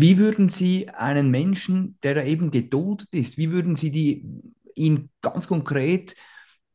[0.00, 4.24] Wie würden Sie einen Menschen, der da eben geduldet ist, wie würden Sie die,
[4.76, 6.14] ihn ganz konkret,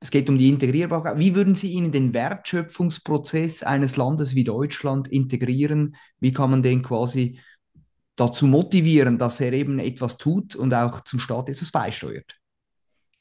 [0.02, 4.44] es geht um die Integrierbarkeit, wie würden Sie ihn in den Wertschöpfungsprozess eines Landes wie
[4.44, 5.96] Deutschland integrieren?
[6.20, 7.40] Wie kann man den quasi
[8.18, 12.43] dazu motivieren, dass er eben etwas tut und auch zum Staat etwas beisteuert?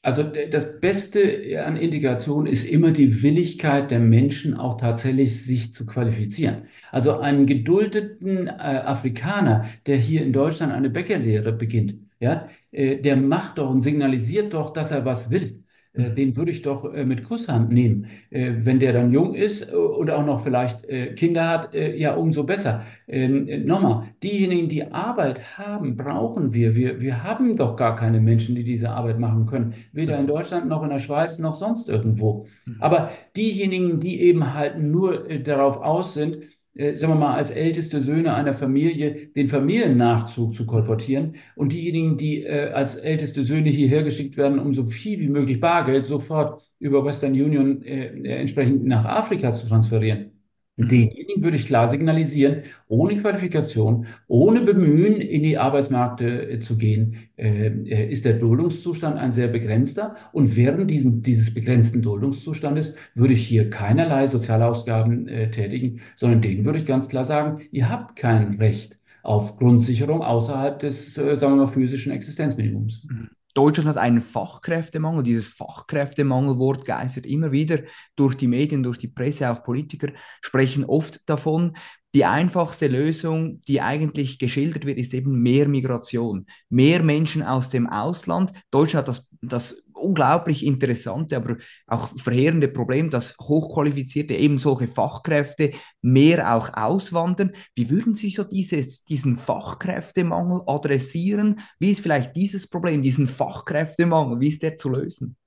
[0.03, 5.85] Also das Beste an Integration ist immer die Willigkeit der Menschen auch tatsächlich sich zu
[5.85, 6.63] qualifizieren.
[6.91, 13.15] Also einen geduldeten äh, Afrikaner, der hier in Deutschland eine Bäckerlehre beginnt, ja, äh, der
[13.15, 15.62] macht doch und signalisiert doch, dass er was will.
[15.93, 18.07] Äh, den würde ich doch äh, mit Kusshand nehmen.
[18.29, 22.83] Äh, wenn der dann jung ist und auch noch vielleicht Kinder hat, ja, umso besser.
[23.07, 26.75] Ähm, nochmal, diejenigen, die Arbeit haben, brauchen wir.
[26.75, 26.99] wir.
[26.99, 29.73] Wir haben doch gar keine Menschen, die diese Arbeit machen können.
[29.91, 32.47] Weder in Deutschland noch in der Schweiz noch sonst irgendwo.
[32.65, 32.77] Mhm.
[32.79, 36.39] Aber diejenigen, die eben halt nur darauf aus sind,
[36.75, 42.17] äh, sagen wir mal, als älteste Söhne einer Familie den Familiennachzug zu kolportieren und diejenigen,
[42.17, 46.63] die äh, als älteste Söhne hierher geschickt werden, um so viel wie möglich Bargeld sofort
[46.79, 50.32] über Western Union äh, äh entsprechend nach Afrika zu transferieren.
[50.75, 57.17] Denjenigen würde ich klar signalisieren, ohne Qualifikation, ohne Bemühen, in die Arbeitsmärkte äh, zu gehen,
[57.37, 60.15] äh, äh, ist der Duldungszustand ein sehr begrenzter.
[60.31, 66.79] Und während diesem, dieses begrenzten Duldungszustandes würde ich hier keinerlei Sozialausgaben tätigen, sondern denen würde
[66.79, 71.67] ich ganz klar sagen, ihr habt kein Recht auf Grundsicherung außerhalb des, sagen wir mal,
[71.67, 73.05] physischen Existenzminimums.
[73.53, 75.23] Deutschland hat einen Fachkräftemangel.
[75.23, 77.79] Dieses Fachkräftemangelwort geistert immer wieder
[78.15, 80.09] durch die Medien, durch die Presse, auch Politiker
[80.41, 81.75] sprechen oft davon.
[82.15, 87.87] Die einfachste Lösung, die eigentlich geschildert wird, ist eben mehr Migration, mehr Menschen aus dem
[87.87, 88.53] Ausland.
[88.69, 95.71] Deutschland hat das, das unglaublich interessante, aber auch verheerende Problem, dass hochqualifizierte, eben solche Fachkräfte
[96.01, 97.51] mehr auch auswandern.
[97.75, 101.59] Wie würden Sie so dieses, diesen Fachkräftemangel adressieren?
[101.79, 105.37] Wie ist vielleicht dieses Problem, diesen Fachkräftemangel, wie ist der zu lösen?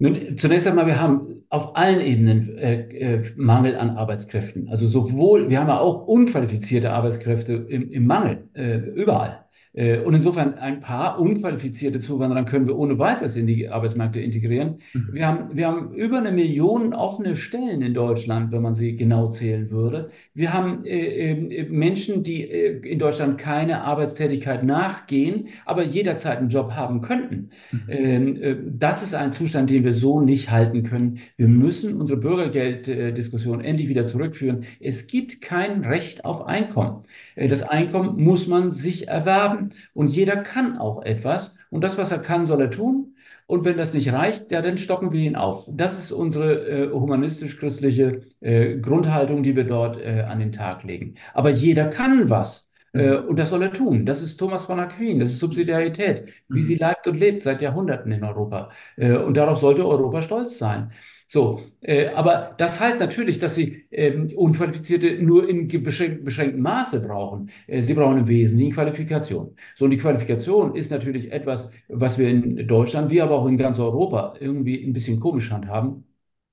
[0.00, 4.68] Nun, zunächst einmal, wir haben auf allen Ebenen äh, äh, Mangel an Arbeitskräften.
[4.68, 9.47] Also sowohl, wir haben ja auch unqualifizierte Arbeitskräfte im, im Mangel, äh, überall.
[9.78, 14.78] Äh, und insofern ein paar unqualifizierte Zuwanderer können wir ohne weiteres in die Arbeitsmärkte integrieren.
[14.92, 15.08] Mhm.
[15.12, 19.28] Wir, haben, wir haben über eine Million offene Stellen in Deutschland, wenn man sie genau
[19.28, 20.10] zählen würde.
[20.34, 26.48] Wir haben äh, äh, Menschen, die äh, in Deutschland keine Arbeitstätigkeit nachgehen, aber jederzeit einen
[26.48, 27.50] Job haben könnten.
[27.70, 27.80] Mhm.
[27.88, 31.20] Ähm, äh, das ist ein Zustand, den wir so nicht halten können.
[31.36, 34.64] Wir müssen unsere Bürgergelddiskussion endlich wieder zurückführen.
[34.80, 37.04] Es gibt kein Recht auf Einkommen.
[37.36, 39.67] Äh, das Einkommen muss man sich erwerben.
[39.94, 41.56] Und jeder kann auch etwas.
[41.70, 43.14] Und das, was er kann, soll er tun.
[43.46, 45.68] Und wenn das nicht reicht, ja, dann stocken wir ihn auf.
[45.72, 51.14] Das ist unsere äh, humanistisch-christliche äh, Grundhaltung, die wir dort äh, an den Tag legen.
[51.32, 52.68] Aber jeder kann was.
[52.92, 54.06] Äh, und das soll er tun.
[54.06, 55.18] Das ist Thomas von Aquin.
[55.20, 56.80] Das ist Subsidiarität, wie sie mhm.
[56.80, 58.70] leibt und lebt seit Jahrhunderten in Europa.
[58.96, 60.92] Äh, und darauf sollte Europa stolz sein.
[61.30, 67.02] So, äh, aber das heißt natürlich, dass Sie ähm, Unqualifizierte nur in beschränk beschränktem Maße
[67.02, 67.50] brauchen.
[67.66, 69.54] Äh, sie brauchen im Wesentlichen Qualifikation.
[69.76, 73.58] So, und die Qualifikation ist natürlich etwas, was wir in Deutschland, wie aber auch in
[73.58, 76.04] ganz Europa irgendwie ein bisschen komisch handhaben.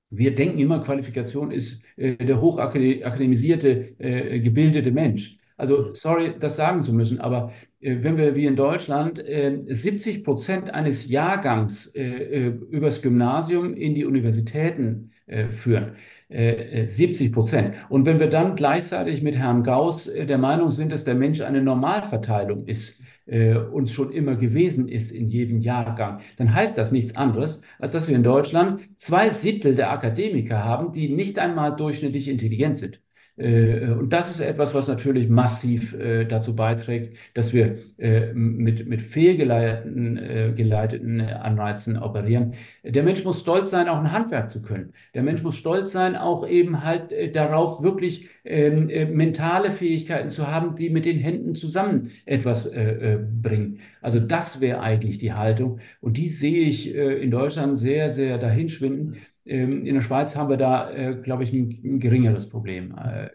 [0.09, 5.37] Wir denken immer, Qualifikation ist äh, der hochakademisierte, äh, gebildete Mensch.
[5.57, 10.23] Also, sorry, das sagen zu müssen, aber äh, wenn wir wie in Deutschland äh, 70
[10.23, 15.93] Prozent eines Jahrgangs äh, äh, übers Gymnasium in die Universitäten äh, führen,
[16.27, 17.75] 70 Prozent.
[17.87, 21.61] Und wenn wir dann gleichzeitig mit Herrn Gauss der Meinung sind, dass der Mensch eine
[21.61, 27.61] Normalverteilung ist, und schon immer gewesen ist in jedem Jahrgang, dann heißt das nichts anderes,
[27.77, 32.77] als dass wir in Deutschland zwei Siebtel der Akademiker haben, die nicht einmal durchschnittlich intelligent
[32.77, 33.01] sind.
[33.37, 38.87] Äh, und das ist etwas, was natürlich massiv äh, dazu beiträgt, dass wir äh, mit,
[38.87, 42.53] mit fehlgeleiteten geleiteten Anreizen operieren.
[42.83, 44.93] Der Mensch muss stolz sein, auch ein Handwerk zu können.
[45.13, 50.75] Der Mensch muss stolz sein, auch eben halt darauf, wirklich ähm, mentale Fähigkeiten zu haben,
[50.75, 53.79] die mit den Händen zusammen etwas bringen.
[54.01, 55.79] Also das wäre eigentlich die Haltung.
[56.01, 59.17] Und die sehe ich in Deutschland sehr, sehr dahinschwinden.
[59.45, 62.95] Ähm, in der Schweiz haben wir da, äh, glaube ich, ein, ein, geringeres Problem.
[62.97, 63.29] Äh,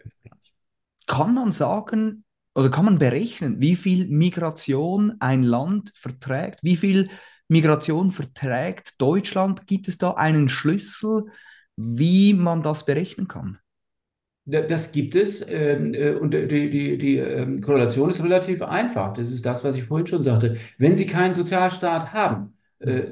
[1.07, 6.59] Kann man sagen, oder kann man berechnen, wie viel Migration ein Land verträgt?
[6.63, 7.09] Wie viel
[7.47, 9.67] Migration verträgt Deutschland?
[9.67, 11.25] Gibt es da einen Schlüssel,
[11.77, 13.59] wie man das berechnen kann?
[14.45, 19.13] Das gibt es ähm, äh, und die, die, die ähm, Korrelation ist relativ einfach.
[19.13, 20.57] Das ist das, was ich vorhin schon sagte.
[20.77, 22.57] Wenn Sie keinen Sozialstaat haben,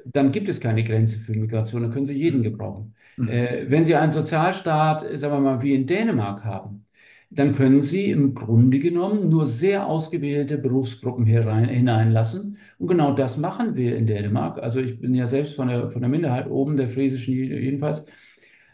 [0.05, 2.95] dann gibt es keine Grenze für Migration, dann können Sie jeden gebrauchen.
[3.17, 3.29] Mhm.
[3.29, 6.85] Äh, wenn Sie einen Sozialstaat, sagen wir mal, wie in Dänemark haben,
[7.31, 12.57] dann können Sie im Grunde genommen nur sehr ausgewählte Berufsgruppen hier rein, hineinlassen.
[12.79, 14.57] Und genau das machen wir in Dänemark.
[14.57, 18.05] Also ich bin ja selbst von der, von der Minderheit oben, der friesischen jedenfalls,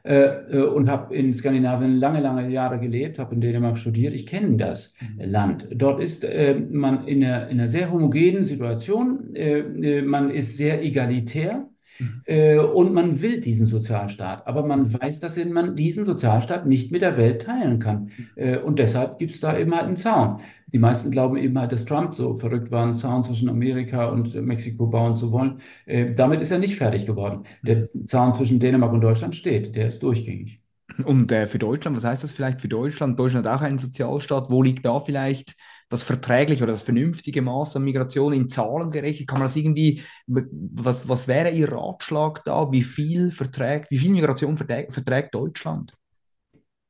[0.06, 4.13] äh, äh und habe in Skandinavien lange, lange Jahre gelebt, habe in Dänemark studiert.
[4.13, 5.32] Ich kenne das mhm.
[5.32, 5.68] Land.
[5.72, 9.36] Dort ist äh, man in einer, in einer sehr homogenen Situation.
[9.36, 11.68] Äh, äh man ist sehr egalitär.
[12.00, 12.22] Mhm.
[12.26, 17.02] Äh, und man will diesen Sozialstaat, aber man weiß, dass man diesen Sozialstaat nicht mit
[17.02, 18.12] der Welt teilen kann.
[18.18, 18.28] Mhm.
[18.36, 20.42] Äh, und deshalb gibt es da eben halt einen Zaun.
[20.68, 24.34] Die meisten glauben eben halt, dass Trump so verrückt war, einen Zaun zwischen Amerika und
[24.36, 25.60] Mexiko bauen zu wollen.
[25.86, 27.46] Äh, damit ist er nicht fertig geworden.
[27.62, 30.60] Der Zaun zwischen Dänemark und Deutschland steht, der ist durchgängig.
[31.04, 33.20] Und äh, für Deutschland, was heißt das vielleicht für Deutschland?
[33.20, 34.50] Deutschland auch ein Sozialstaat.
[34.50, 35.56] Wo liegt da vielleicht
[35.89, 39.28] das verträgliche oder das vernünftige Maß an Migration in Zahlen gerechnet?
[39.28, 42.71] Kann man das irgendwie, was, was wäre Ihr Ratschlag da?
[42.71, 45.93] Wie viel verträgt, wie viel Migration verträgt, verträgt Deutschland?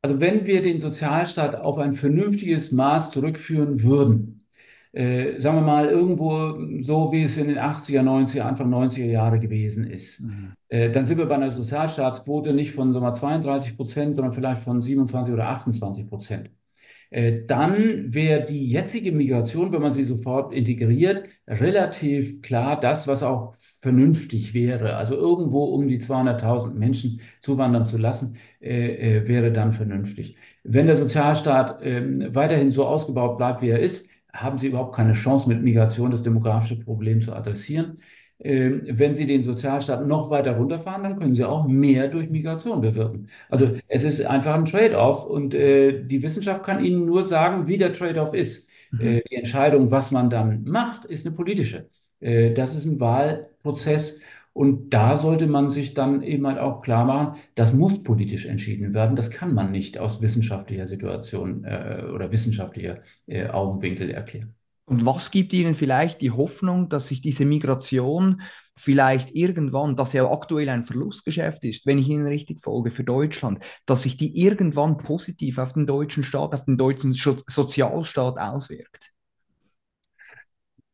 [0.02, 4.46] Also wenn wir den Sozialstaat auf ein vernünftiges Maß zurückführen würden,
[4.96, 9.40] äh, sagen wir mal, irgendwo so, wie es in den 80er, 90er, Anfang 90er Jahre
[9.40, 10.54] gewesen ist, mhm.
[10.70, 14.62] äh, dann sind wir bei einer Sozialstaatsquote nicht von sagen wir, 32 Prozent, sondern vielleicht
[14.62, 16.50] von 27 oder 28 Prozent.
[17.16, 23.24] Äh, dann wäre die jetzige Migration, wenn man sie sofort integriert, relativ klar das, was
[23.24, 24.98] auch vernünftig wäre.
[24.98, 30.36] Also irgendwo um die 200.000 Menschen zuwandern zu lassen, äh, äh, wäre dann vernünftig.
[30.64, 35.14] Wenn der Sozialstaat äh, weiterhin so ausgebaut bleibt, wie er ist, haben sie überhaupt keine
[35.14, 38.00] Chance, mit Migration das demografische Problem zu adressieren.
[38.40, 42.82] Ähm, wenn Sie den Sozialstaat noch weiter runterfahren, dann können Sie auch mehr durch Migration
[42.82, 43.30] bewirken.
[43.50, 47.78] Also es ist einfach ein Trade-off und äh, die Wissenschaft kann Ihnen nur sagen, wie
[47.78, 48.70] der Trade-off ist.
[48.92, 49.02] Mhm.
[49.02, 51.90] Äh, die Entscheidung, was man dann macht, ist eine politische.
[52.20, 54.20] Äh, das ist ein Wahlprozess
[54.54, 58.94] und da sollte man sich dann eben halt auch klar machen, das muss politisch entschieden
[58.94, 59.16] werden.
[59.16, 64.56] Das kann man nicht aus wissenschaftlicher Situation äh, oder wissenschaftlicher äh, Augenwinkel erklären.
[64.86, 68.42] Und was gibt Ihnen vielleicht die Hoffnung, dass sich diese Migration
[68.78, 73.60] vielleicht irgendwann, das ja aktuell ein Verlustgeschäft ist, wenn ich Ihnen richtig folge, für Deutschland,
[73.86, 79.16] dass sich die irgendwann positiv auf den deutschen Staat, auf den deutschen Sozialstaat auswirkt?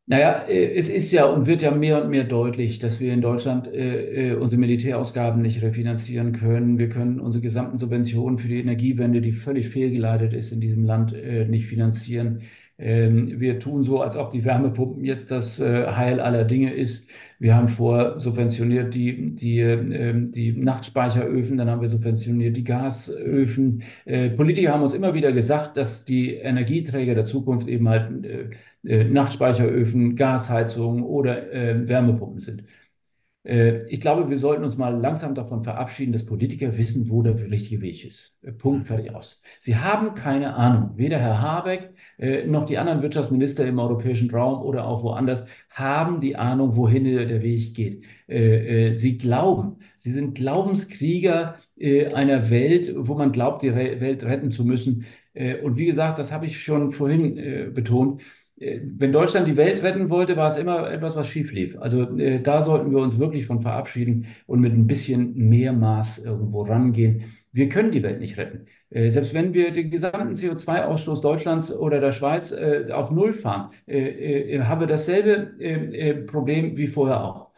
[0.06, 3.20] Naja, äh, es ist ja und wird ja mehr und mehr deutlich, dass wir in
[3.20, 6.78] Deutschland äh, äh, unsere Militärausgaben nicht refinanzieren können.
[6.78, 11.12] Wir können unsere gesamten Subventionen für die Energiewende, die völlig fehlgeleitet ist in diesem Land,
[11.12, 12.42] äh, nicht finanzieren.
[12.78, 17.06] Ähm, wir tun so, als ob die Wärmepumpen jetzt das äh, Heil aller Dinge ist.
[17.38, 23.82] Wir haben vor subventioniert die, die, ähm, die Nachtspeicheröfen, dann haben wir subventioniert die Gasöfen.
[24.04, 28.24] Äh, Politiker haben uns immer wieder gesagt, dass die Energieträger der Zukunft eben halt
[28.84, 31.36] äh, Nachtspeicheröfen, Gasheizungen oder
[31.86, 32.64] Wärmepumpen sind.
[33.44, 37.38] Äh, ich glaube, wir sollten uns mal langsam davon verabschieden, dass Politiker wissen, wo der
[37.50, 38.38] richtige Weg ist.
[38.42, 39.42] Äh, Punkt, fertig aus.
[39.58, 40.92] Sie haben keine Ahnung.
[40.96, 46.20] Weder Herr Habeck äh, noch die anderen Wirtschaftsminister im europäischen Raum oder auch woanders haben
[46.20, 48.04] die Ahnung, wohin der Weg geht.
[48.28, 55.06] Sie glauben, sie sind Glaubenskrieger einer Welt, wo man glaubt, die Welt retten zu müssen.
[55.34, 58.20] Und wie gesagt, das habe ich schon vorhin betont
[58.84, 61.78] wenn Deutschland die Welt retten wollte, war es immer etwas, was schief lief.
[61.80, 66.24] Also äh, da sollten wir uns wirklich von verabschieden und mit ein bisschen mehr Maß
[66.24, 67.24] irgendwo rangehen.
[67.52, 68.66] Wir können die Welt nicht retten.
[68.90, 73.70] Äh, selbst wenn wir den gesamten CO2-Ausstoß Deutschlands oder der Schweiz äh, auf Null fahren,
[73.86, 77.52] äh, äh, haben wir dasselbe äh, Problem wie vorher auch.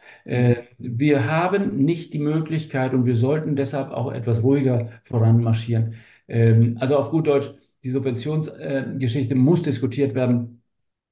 [0.78, 5.94] wir haben nicht die Möglichkeit und wir sollten deshalb auch etwas ruhiger voranmarschieren.
[6.28, 7.50] Ähm, also auf gut Deutsch,
[7.84, 10.62] die Subventionsgeschichte muss diskutiert werden.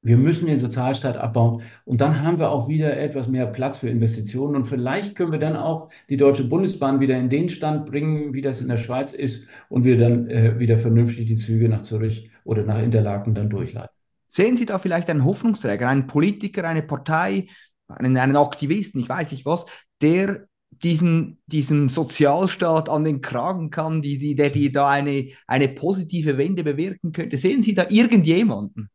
[0.05, 3.89] Wir müssen den Sozialstaat abbauen und dann haben wir auch wieder etwas mehr Platz für
[3.89, 8.35] Investitionen und vielleicht können wir dann auch die Deutsche Bundesbahn wieder in den Stand bringen,
[8.35, 11.83] wie das in der Schweiz ist und wir dann äh, wieder vernünftig die Züge nach
[11.83, 13.95] Zürich oder nach Interlaken dann durchleiten.
[14.29, 17.47] Sehen Sie da vielleicht einen Hoffnungsträger, einen Politiker, eine Partei,
[17.87, 19.67] einen, einen Aktivisten, ich weiß nicht was,
[20.01, 25.69] der diesen, diesem Sozialstaat an den Kragen kann, die, die, der die da eine, eine
[25.69, 27.37] positive Wende bewirken könnte?
[27.37, 28.89] Sehen Sie da irgendjemanden?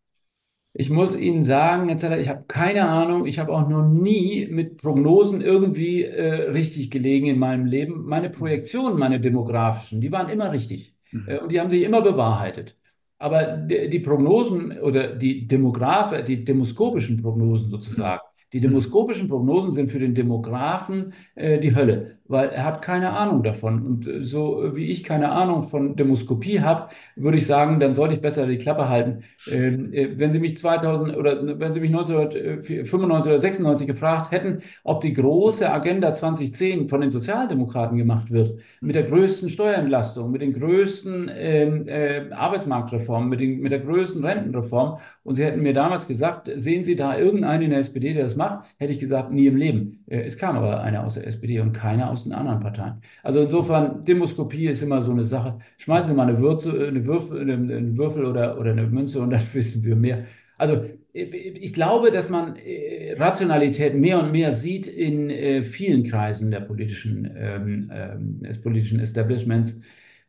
[0.80, 5.41] Ich muss Ihnen sagen, ich habe keine Ahnung, ich habe auch noch nie mit Prognosen
[5.41, 8.05] irgendwie äh, richtig gelegen in meinem Leben.
[8.05, 10.93] Meine Projektionen, meine demografischen, die waren immer richtig.
[11.11, 11.25] Mhm.
[11.28, 12.75] Äh, und die haben sich immer bewahrheitet.
[13.17, 18.21] Aber die Prognosen oder die Demograph, die demoskopischen Prognosen sozusagen,
[18.53, 23.43] die demoskopischen Prognosen sind für den Demografen äh, die Hölle, weil er hat keine Ahnung
[23.43, 23.86] davon.
[23.86, 28.15] Und äh, so wie ich keine Ahnung von Demoskopie habe, würde ich sagen, dann sollte
[28.15, 29.23] ich besser die Klappe halten.
[29.49, 34.61] Ähm, äh, wenn Sie mich 2000 oder wenn Sie mich 1995 oder 96 gefragt hätten,
[34.84, 40.41] ob die große Agenda 2010 von den Sozialdemokraten gemacht wird, mit der größten Steuerentlastung, mit
[40.41, 45.73] den größten ähm, äh, Arbeitsmarktreformen, mit, den, mit der größten Rentenreform, und Sie hätten mir
[45.73, 49.30] damals gesagt, sehen Sie da irgendeinen in der SPD, der das macht, hätte ich gesagt,
[49.30, 49.97] nie im Leben.
[50.08, 53.01] Äh, es kam aber einer aus der SPD und keiner aus den anderen Parteien.
[53.24, 55.60] Also insofern, Demoskopie ist immer so eine Sache.
[55.78, 59.43] Schmeißen Sie mal eine, Würze, eine Würfel, einen Würfel oder, oder eine Münze und dann
[59.53, 60.26] wissen wir mehr.
[60.58, 60.84] Also
[61.14, 66.62] ich glaube, dass man äh, Rationalität mehr und mehr sieht in äh, vielen Kreisen der
[66.62, 69.80] politischen, ähm, ähm, des politischen Establishments.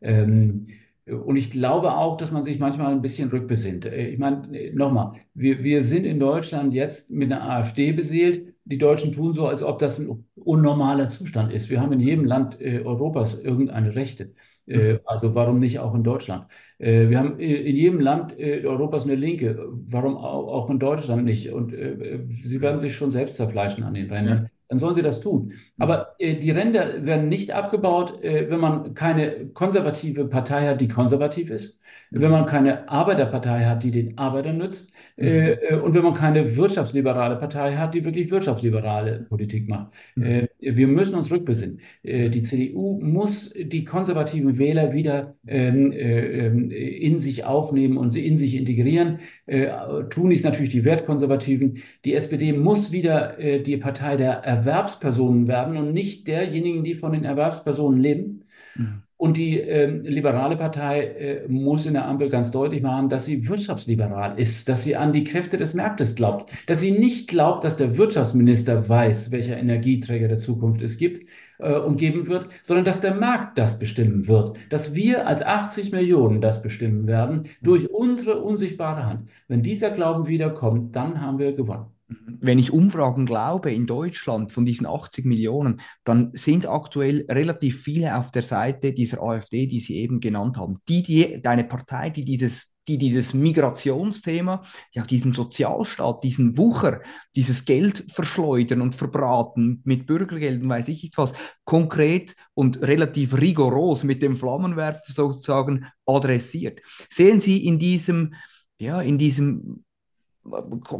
[0.00, 0.66] Ähm,
[1.06, 3.86] und ich glaube auch, dass man sich manchmal ein bisschen rückbesinnt.
[3.86, 8.47] Ich meine, nochmal, wir, wir sind in Deutschland jetzt mit einer AfD beseelt.
[8.70, 11.70] Die Deutschen tun so, als ob das ein unnormaler Zustand ist.
[11.70, 14.34] Wir haben in jedem Land äh, Europas irgendeine Rechte.
[14.66, 14.98] Äh, mhm.
[15.06, 16.46] also warum nicht auch in Deutschland?
[16.78, 19.58] Äh, wir haben in jedem Land äh, Europas eine Linke.
[19.88, 21.50] Warum auch in Deutschland nicht?
[21.50, 25.20] Und äh, sie werden sich schon selbst zerfleischen an den Rändern dann sollen sie das
[25.20, 25.54] tun.
[25.78, 30.88] Aber äh, die Ränder werden nicht abgebaut, äh, wenn man keine konservative Partei hat, die
[30.88, 31.80] konservativ ist,
[32.10, 36.56] wenn man keine Arbeiterpartei hat, die den Arbeitern nützt, äh, äh, und wenn man keine
[36.56, 39.92] wirtschaftsliberale Partei hat, die wirklich wirtschaftsliberale Politik macht.
[40.14, 40.24] Mhm.
[40.24, 41.80] Äh, wir müssen uns rückbesinnen.
[42.02, 48.10] Äh, die CDU muss die konservativen Wähler wieder ähm, äh, ähm, in sich aufnehmen und
[48.10, 49.20] sie in sich integrieren.
[49.46, 49.68] Äh,
[50.10, 51.82] tun dies natürlich die Wertkonservativen.
[52.04, 57.24] Die SPD muss wieder die Partei der Erwerbspersonen werden und nicht derjenigen, die von den
[57.24, 58.44] Erwerbspersonen leben.
[58.76, 59.02] Mhm.
[59.18, 63.48] Und die äh, liberale Partei äh, muss in der Ampel ganz deutlich machen, dass sie
[63.48, 67.76] wirtschaftsliberal ist, dass sie an die Kräfte des Marktes glaubt, dass sie nicht glaubt, dass
[67.76, 73.00] der Wirtschaftsminister weiß, welcher Energieträger der Zukunft es gibt äh, und geben wird, sondern dass
[73.00, 78.40] der Markt das bestimmen wird, dass wir als 80 Millionen das bestimmen werden durch unsere
[78.40, 79.28] unsichtbare Hand.
[79.48, 81.97] Wenn dieser Glauben wiederkommt, dann haben wir gewonnen.
[82.08, 88.16] Wenn ich Umfragen glaube in Deutschland von diesen 80 Millionen, dann sind aktuell relativ viele
[88.16, 90.78] auf der Seite dieser AfD, die Sie eben genannt haben.
[90.88, 94.62] Die, die deine Partei, die dieses die dieses Migrationsthema,
[94.94, 97.02] ja diesen Sozialstaat, diesen Wucher,
[97.36, 101.34] dieses Geld verschleudern und verbraten mit Bürgergeldern, weiß ich nicht was,
[101.64, 106.80] konkret und relativ rigoros mit dem Flammenwerfer sozusagen adressiert.
[107.10, 108.34] Sehen Sie in diesem,
[108.78, 109.84] ja, in diesem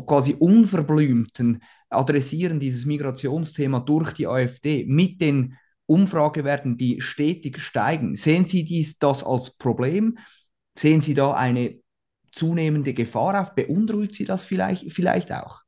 [0.06, 8.14] quasi unverblümten Adressieren dieses Migrationsthema durch die AfD mit den Umfragewerten, die stetig steigen.
[8.14, 10.18] Sehen Sie dies, das als Problem?
[10.78, 11.80] Sehen Sie da eine
[12.30, 13.54] zunehmende Gefahr auf?
[13.54, 15.62] Beunruhigt Sie das vielleicht, vielleicht auch?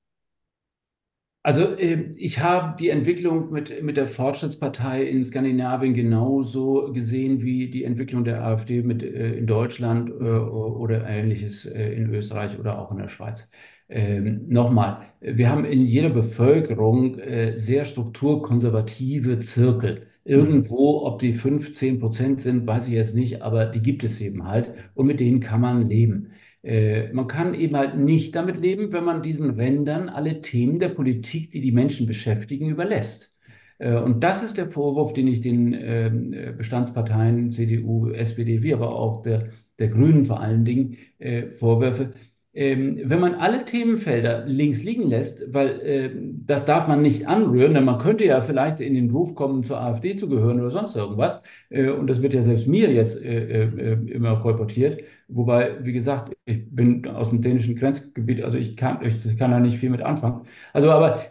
[1.43, 7.71] Also ähm, ich habe die Entwicklung mit, mit der Fortschrittspartei in Skandinavien genauso gesehen wie
[7.71, 12.79] die Entwicklung der AfD mit, äh, in Deutschland äh, oder ähnliches äh, in Österreich oder
[12.79, 13.51] auch in der Schweiz.
[13.89, 17.19] Ähm, Nochmal, wir haben in jeder Bevölkerung
[17.57, 20.07] sehr strukturkonservative Zirkel.
[20.25, 24.21] Irgendwo, ob die 5, 10 Prozent sind, weiß ich jetzt nicht, aber die gibt es
[24.21, 26.33] eben halt und mit denen kann man leben.
[26.63, 30.91] Äh, man kann eben halt nicht damit leben, wenn man diesen Rändern alle Themen der
[30.91, 33.33] Politik, die die Menschen beschäftigen, überlässt.
[33.79, 38.95] Äh, und das ist der Vorwurf, den ich den ähm, Bestandsparteien, CDU, SPD, wie aber
[38.95, 39.49] auch der,
[39.79, 42.13] der Grünen vor allen Dingen äh, vorwerfe
[42.61, 46.11] ähm, wenn man alle Themenfelder links liegen lässt, weil äh,
[46.47, 49.81] das darf man nicht anrühren, denn man könnte ja vielleicht in den Ruf kommen, zur
[49.81, 51.43] AfD zu gehören oder sonst irgendwas.
[51.71, 55.03] Äh, und das wird ja selbst mir jetzt äh, äh immer kolportiert.
[55.29, 59.59] Wobei, wie gesagt, ich bin aus dem dänischen Grenzgebiet, also ich kann, ich kann da
[59.59, 60.43] nicht viel mit anfangen.
[60.75, 61.23] Also, aber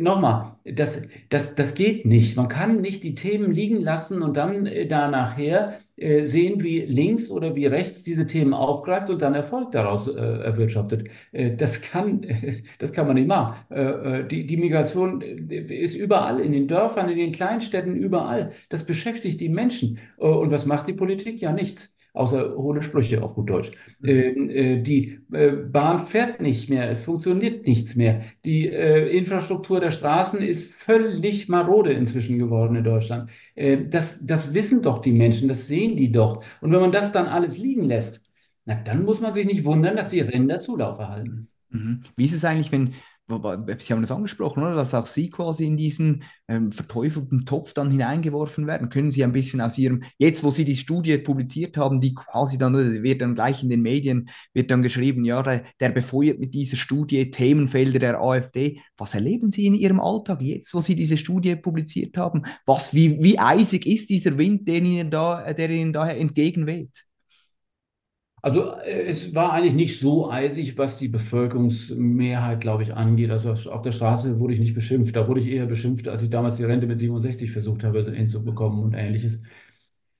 [0.00, 2.36] nochmal, das, das, das geht nicht.
[2.36, 6.80] Man kann nicht die Themen liegen lassen und dann äh, da nachher äh, sehen, wie
[6.80, 11.08] links oder wie rechts diese Themen aufgreift und dann Erfolg daraus äh, erwirtschaftet.
[11.32, 12.22] Äh, das, kann,
[12.78, 13.56] das kann man nicht machen.
[13.70, 18.52] Äh, äh, die, die Migration ist überall, in den Dörfern, in den Kleinstädten, überall.
[18.68, 19.98] Das beschäftigt die Menschen.
[20.16, 21.40] und was macht die Politik?
[21.40, 23.72] Ja, nichts außer hohle Sprüche auf gut Deutsch.
[23.98, 24.08] Mhm.
[24.08, 28.22] Ähm, äh, die äh, Bahn fährt nicht mehr, es funktioniert nichts mehr.
[28.44, 33.30] Die äh, Infrastruktur der Straßen ist völlig marode inzwischen geworden in Deutschland.
[33.56, 36.42] Äh, das, das wissen doch die Menschen, das sehen die doch.
[36.60, 38.24] Und wenn man das dann alles liegen lässt,
[38.64, 41.48] na, dann muss man sich nicht wundern, dass die Ränder Zulauf erhalten.
[41.70, 42.02] Mhm.
[42.16, 42.94] Wie ist es eigentlich, wenn
[43.26, 44.74] Sie haben das angesprochen, oder?
[44.74, 48.90] dass auch Sie quasi in diesen ähm, verteufelten Topf dann hineingeworfen werden.
[48.90, 52.58] Können Sie ein bisschen aus Ihrem, jetzt wo Sie die Studie publiziert haben, die quasi
[52.58, 56.52] dann, wird dann gleich in den Medien, wird dann geschrieben, ja, der, der befeuert mit
[56.52, 58.80] dieser Studie Themenfelder der AfD.
[58.98, 62.44] Was erleben Sie in Ihrem Alltag jetzt, wo Sie diese Studie publiziert haben?
[62.66, 67.04] Was, wie, wie eisig ist dieser Wind, den Ihnen da, der Ihnen daher entgegenweht?
[68.44, 73.30] Also äh, es war eigentlich nicht so eisig, was die Bevölkerungsmehrheit, glaube ich, angeht.
[73.30, 75.16] Also auf der Straße wurde ich nicht beschimpft.
[75.16, 78.84] Da wurde ich eher beschimpft, als ich damals die Rente mit 67 versucht habe hinzubekommen
[78.84, 79.42] und ähnliches.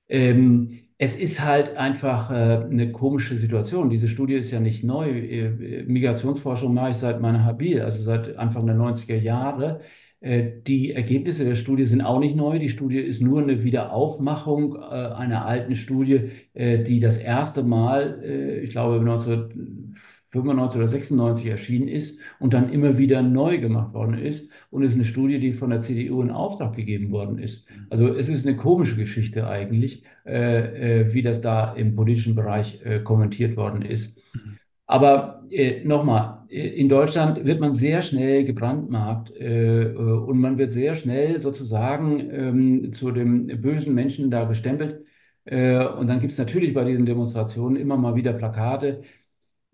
[0.09, 3.89] Ähm, es ist halt einfach äh, eine komische Situation.
[3.89, 5.09] Diese Studie ist ja nicht neu.
[5.09, 9.81] Äh, Migrationsforschung mache ich seit meiner Habil, also seit Anfang der 90er Jahre.
[10.25, 12.57] Äh, die Ergebnisse der Studie sind auch nicht neu.
[12.57, 18.59] Die Studie ist nur eine Wiederaufmachung äh, einer alten Studie, äh, die das erste Mal,
[18.63, 24.49] ich glaube 1995 oder 96 erschienen ist und dann immer wieder neu gemacht worden ist.
[24.71, 27.67] Und es ist eine Studie, die von der CDU in Auftrag gegeben worden ist.
[27.91, 33.83] Also es ist eine komische Geschichte eigentlich, wie das da im politischen Bereich kommentiert worden
[33.83, 34.17] ist.
[34.33, 34.57] Mhm.
[34.87, 35.43] Aber
[35.83, 41.41] nochmal, in Deutschland wird man sehr schnell gebrandmarkt äh, äh, und man wird sehr schnell
[41.41, 45.05] sozusagen ähm, zu dem bösen Menschen da gestempelt.
[45.45, 49.01] Äh, und dann gibt es natürlich bei diesen Demonstrationen immer mal wieder Plakate.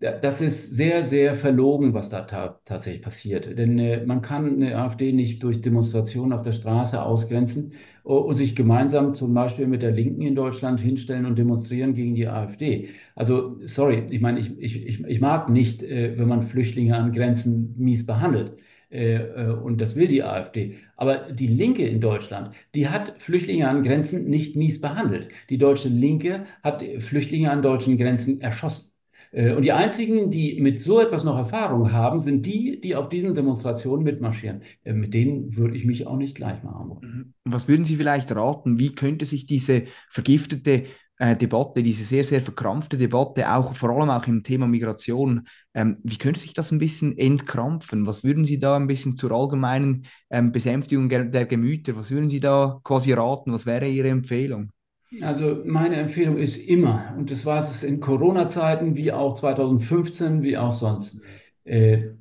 [0.00, 3.56] Das ist sehr, sehr verlogen, was da ta tatsächlich passiert.
[3.56, 8.56] Denn äh, man kann eine AfD nicht durch Demonstrationen auf der Straße ausgrenzen und sich
[8.56, 12.88] gemeinsam zum Beispiel mit der Linken in Deutschland hinstellen und demonstrieren gegen die AfD.
[13.14, 17.74] Also, sorry, ich meine, ich, ich, ich, mag nicht, äh, wenn man Flüchtlinge an Grenzen
[17.78, 18.56] mies behandelt.
[18.90, 20.76] Äh, äh, und das will die AfD.
[20.96, 25.28] Aber die Linke in Deutschland, die hat Flüchtlinge an Grenzen nicht mies behandelt.
[25.48, 28.91] Die deutsche Linke hat Flüchtlinge an deutschen Grenzen erschossen.
[29.32, 33.08] Äh, und die einzigen, die mit so etwas noch Erfahrung haben, sind die, die auf
[33.08, 34.62] diesen Demonstrationen mitmarschieren.
[34.84, 37.00] Äh, mit denen würde ich mich auch nicht gleich machen wollen.
[37.02, 37.34] Mhm.
[37.44, 38.78] Was würden Sie vielleicht raten?
[38.78, 40.84] Wie könnte sich diese vergiftete
[41.18, 45.98] äh, Debatte, diese sehr, sehr verkrampfte Debatte, auch vor allem auch im Thema Migration, ähm,
[46.02, 48.06] wie könnte sich das ein bisschen entkrampfen?
[48.06, 52.40] Was würden Sie da ein bisschen zur allgemeinen ähm, Besänftigung der Gemüter, was würden Sie
[52.40, 53.52] da quasi raten?
[53.52, 54.72] Was wäre Ihre Empfehlung?
[55.20, 60.56] Also meine Empfehlung ist immer, und das war es in Corona-Zeiten wie auch 2015, wie
[60.56, 61.20] auch sonst,
[61.64, 62.12] äh,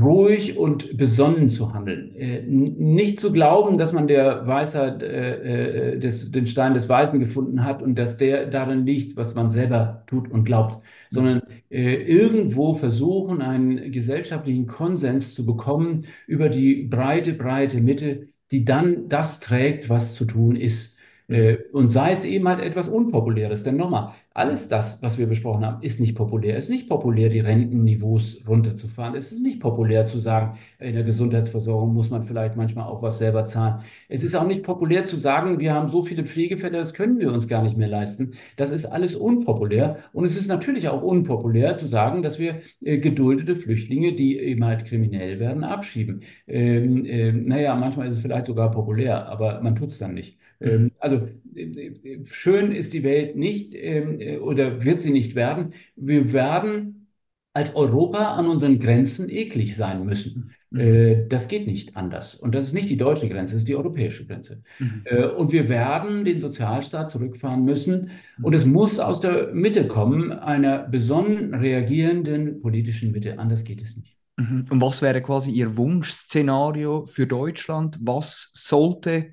[0.00, 2.14] ruhig und besonnen zu handeln.
[2.14, 7.18] Äh, nicht zu glauben, dass man der Weisheit äh, äh, des, den Stein des Weisen
[7.18, 11.94] gefunden hat und dass der darin liegt, was man selber tut und glaubt, sondern äh,
[11.94, 19.40] irgendwo versuchen, einen gesellschaftlichen Konsens zu bekommen über die breite, breite Mitte, die dann das
[19.40, 20.95] trägt, was zu tun ist.
[21.28, 23.62] Äh, und sei es eben halt etwas Unpopuläres.
[23.62, 26.58] Denn nochmal, alles das, was wir besprochen haben, ist nicht populär.
[26.58, 29.14] Es ist nicht populär, die Rentenniveaus runterzufahren.
[29.14, 33.16] Es ist nicht populär zu sagen, in der Gesundheitsversorgung muss man vielleicht manchmal auch was
[33.16, 33.80] selber zahlen.
[34.10, 37.32] Es ist auch nicht populär zu sagen, wir haben so viele Pflegefälle, das können wir
[37.32, 38.34] uns gar nicht mehr leisten.
[38.56, 40.00] Das ist alles unpopulär.
[40.12, 44.66] Und es ist natürlich auch unpopulär zu sagen, dass wir äh, geduldete Flüchtlinge, die eben
[44.66, 46.20] halt kriminell werden, abschieben.
[46.46, 50.36] Ähm, äh, naja, manchmal ist es vielleicht sogar populär, aber man tut es dann nicht.
[50.60, 51.92] Ähm, also äh,
[52.24, 55.74] schön ist die Welt nicht ähm, äh, oder wird sie nicht werden.
[55.96, 57.08] Wir werden
[57.52, 60.52] als Europa an unseren Grenzen eklig sein müssen.
[60.70, 60.80] Mhm.
[60.80, 62.34] Äh, das geht nicht anders.
[62.34, 64.62] Und das ist nicht die deutsche Grenze, das ist die europäische Grenze.
[64.78, 65.04] Mhm.
[65.38, 68.10] Und wir werden den Sozialstaat zurückfahren müssen.
[68.42, 73.38] Und es muss aus der Mitte kommen, einer besonnen reagierenden politischen Mitte.
[73.38, 74.16] Anders geht es nicht.
[74.36, 74.66] Mhm.
[74.68, 77.98] Und was wäre quasi Ihr Wunschszenario für Deutschland?
[78.02, 79.30] Was sollte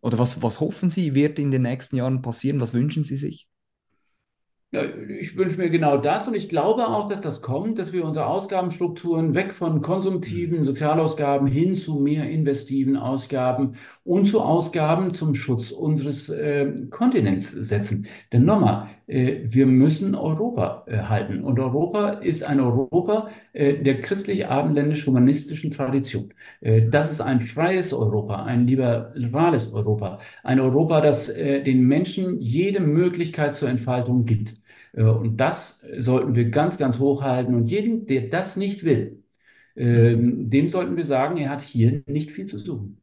[0.00, 2.60] oder was, was hoffen Sie, wird in den nächsten Jahren passieren?
[2.60, 3.47] Was wünschen Sie sich?
[4.70, 8.26] Ich wünsche mir genau das und ich glaube auch, dass das kommt, dass wir unsere
[8.26, 15.70] Ausgabenstrukturen weg von konsumtiven Sozialausgaben hin zu mehr investiven Ausgaben und zu Ausgaben zum Schutz
[15.70, 18.08] unseres äh, Kontinents setzen.
[18.30, 25.70] Denn nochmal, wir müssen Europa äh, halten und Europa ist ein Europa äh, der christlich-abendländisch-humanistischen
[25.70, 26.34] Tradition.
[26.60, 32.38] Äh, das ist ein freies Europa, ein liberales Europa, ein Europa, das äh, den Menschen
[32.38, 34.56] jede Möglichkeit zur Entfaltung gibt.
[34.92, 37.54] Äh, und das sollten wir ganz, ganz hoch halten.
[37.54, 39.22] Und jeden, der das nicht will,
[39.76, 43.00] ähm, dem sollten wir sagen, er hat hier nicht viel zu suchen.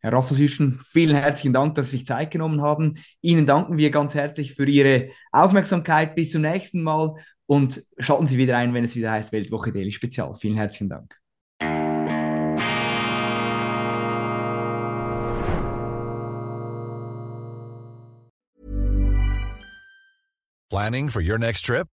[0.00, 2.94] Herr Raffelhüschen, vielen herzlichen Dank, dass Sie sich Zeit genommen haben.
[3.20, 6.14] Ihnen danken wir ganz herzlich für Ihre Aufmerksamkeit.
[6.14, 9.90] Bis zum nächsten Mal und schalten Sie wieder ein, wenn es wieder heißt Weltwoche Daily
[9.90, 10.34] Spezial.
[10.34, 11.16] Vielen herzlichen Dank.
[20.70, 21.88] Planning for your next trip?